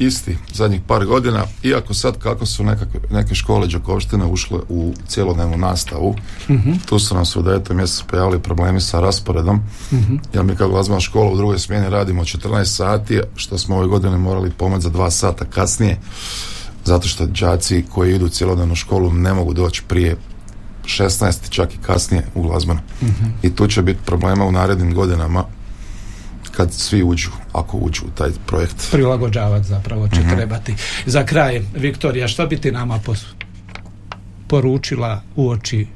isti 0.00 0.36
zadnjih 0.54 0.80
par 0.86 1.06
godina, 1.06 1.44
iako 1.62 1.94
sad 1.94 2.18
kako 2.18 2.46
su 2.46 2.64
nekakve, 2.64 3.00
neke 3.10 3.34
škole 3.34 3.66
Đakovštine 3.66 4.24
ušle 4.24 4.58
u 4.68 4.92
cjelodnevnu 5.08 5.56
nastavu, 5.56 6.14
tu 6.86 6.98
su 6.98 7.14
nam 7.14 7.26
se 7.26 7.38
u 7.38 7.42
devetom 7.42 7.76
mjesecu 7.76 8.04
pojavili 8.10 8.42
problemi 8.42 8.80
sa 8.80 9.00
rasporedom, 9.00 9.60
jer 10.34 10.44
mi 10.44 10.56
kao 10.56 10.68
glazbena 10.68 11.00
škola 11.00 11.30
u 11.30 11.36
drugoj 11.36 11.58
smjeni 11.58 11.90
radimo 11.90 12.24
14 12.24 12.64
sati, 12.64 13.20
što 13.36 13.58
smo 13.58 13.76
ove 13.76 13.86
godine 13.86 14.18
morali 14.18 14.50
pomoći 14.50 14.82
za 14.82 14.90
dva 14.90 15.10
sata 15.10 15.44
kasnije, 15.44 15.98
zato 16.84 17.08
što 17.08 17.26
đaci 17.26 17.84
koji 17.94 18.14
idu 18.14 18.26
u 18.26 18.28
cjelodnevnu 18.28 18.74
školu 18.74 19.12
ne 19.12 19.34
mogu 19.34 19.52
doći 19.52 19.82
prije 19.88 20.16
16 20.84 21.50
čak 21.50 21.74
i 21.74 21.78
kasnije 21.78 22.22
u 22.34 22.42
glazbenu. 22.42 22.80
I 23.42 23.50
tu 23.50 23.66
će 23.66 23.82
biti 23.82 23.98
problema 24.06 24.44
u 24.44 24.52
narednim 24.52 24.94
godinama 24.94 25.44
kad 26.50 26.72
svi 26.72 27.02
uđu, 27.02 27.30
ako 27.52 27.76
uđu 27.76 28.02
u 28.02 28.10
taj 28.10 28.30
projekt. 28.46 28.90
Prilagođavati 28.90 29.66
zapravo 29.66 30.08
će 30.08 30.20
Mhm. 30.20 30.30
trebati. 30.30 30.74
Za 31.06 31.24
kraj, 31.24 31.62
Viktorija, 31.74 32.28
što 32.28 32.46
bi 32.46 32.56
ti 32.56 32.72
nama 32.72 32.98
pos- 32.98 33.24
poručila 34.48 35.22
u 35.36 35.48
oči 35.50 35.86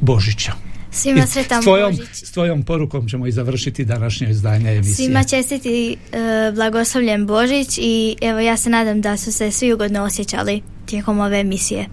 Božića? 0.00 0.52
Svima 0.92 1.26
sretan 1.26 1.62
s 1.62 1.64
tvojom, 1.64 1.90
Božić. 1.92 2.08
s 2.14 2.32
tvojom 2.32 2.62
porukom 2.62 3.08
ćemo 3.08 3.26
i 3.26 3.32
završiti 3.32 3.84
današnje 3.84 4.30
izdanje 4.30 4.70
emisije. 4.70 4.94
Svima 4.96 5.24
čestiti 5.24 5.96
e, 6.12 6.18
blagoslovljen 6.52 7.26
Božić 7.26 7.78
i 7.78 8.16
evo 8.20 8.38
ja 8.40 8.56
se 8.56 8.70
nadam 8.70 9.00
da 9.00 9.16
su 9.16 9.32
se 9.32 9.50
svi 9.50 9.72
ugodno 9.72 10.02
osjećali 10.02 10.62
tijekom 10.86 11.20
ove 11.20 11.40
emisije. 11.40 11.86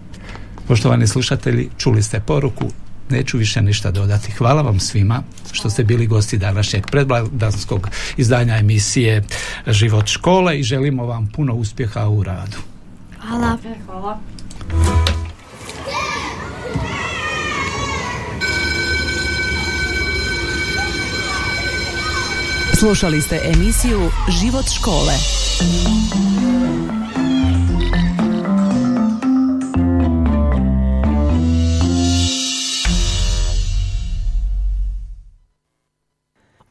Poštovani 0.68 1.06
slušatelji, 1.06 1.70
čuli 1.78 2.02
ste 2.02 2.20
poruku, 2.20 2.70
neću 3.10 3.38
više 3.38 3.62
ništa 3.62 3.90
dodati. 3.90 4.32
Hvala 4.32 4.62
vam 4.62 4.80
svima 4.80 5.22
što 5.52 5.70
ste 5.70 5.84
bili 5.84 6.06
gosti 6.06 6.38
današnjeg 6.38 6.86
predblagdanskog 6.86 7.88
izdanja 8.16 8.56
emisije 8.56 9.24
Život 9.66 10.06
škole 10.06 10.60
i 10.60 10.62
želimo 10.62 11.06
vam 11.06 11.26
puno 11.26 11.54
uspjeha 11.54 12.08
u 12.08 12.22
radu. 12.22 12.56
Hvala. 13.20 13.58
Hvala. 13.86 14.18
Slušali 22.78 23.20
ste 23.20 23.40
emisiju 23.54 24.10
Život 24.40 24.64
škole. 24.74 25.14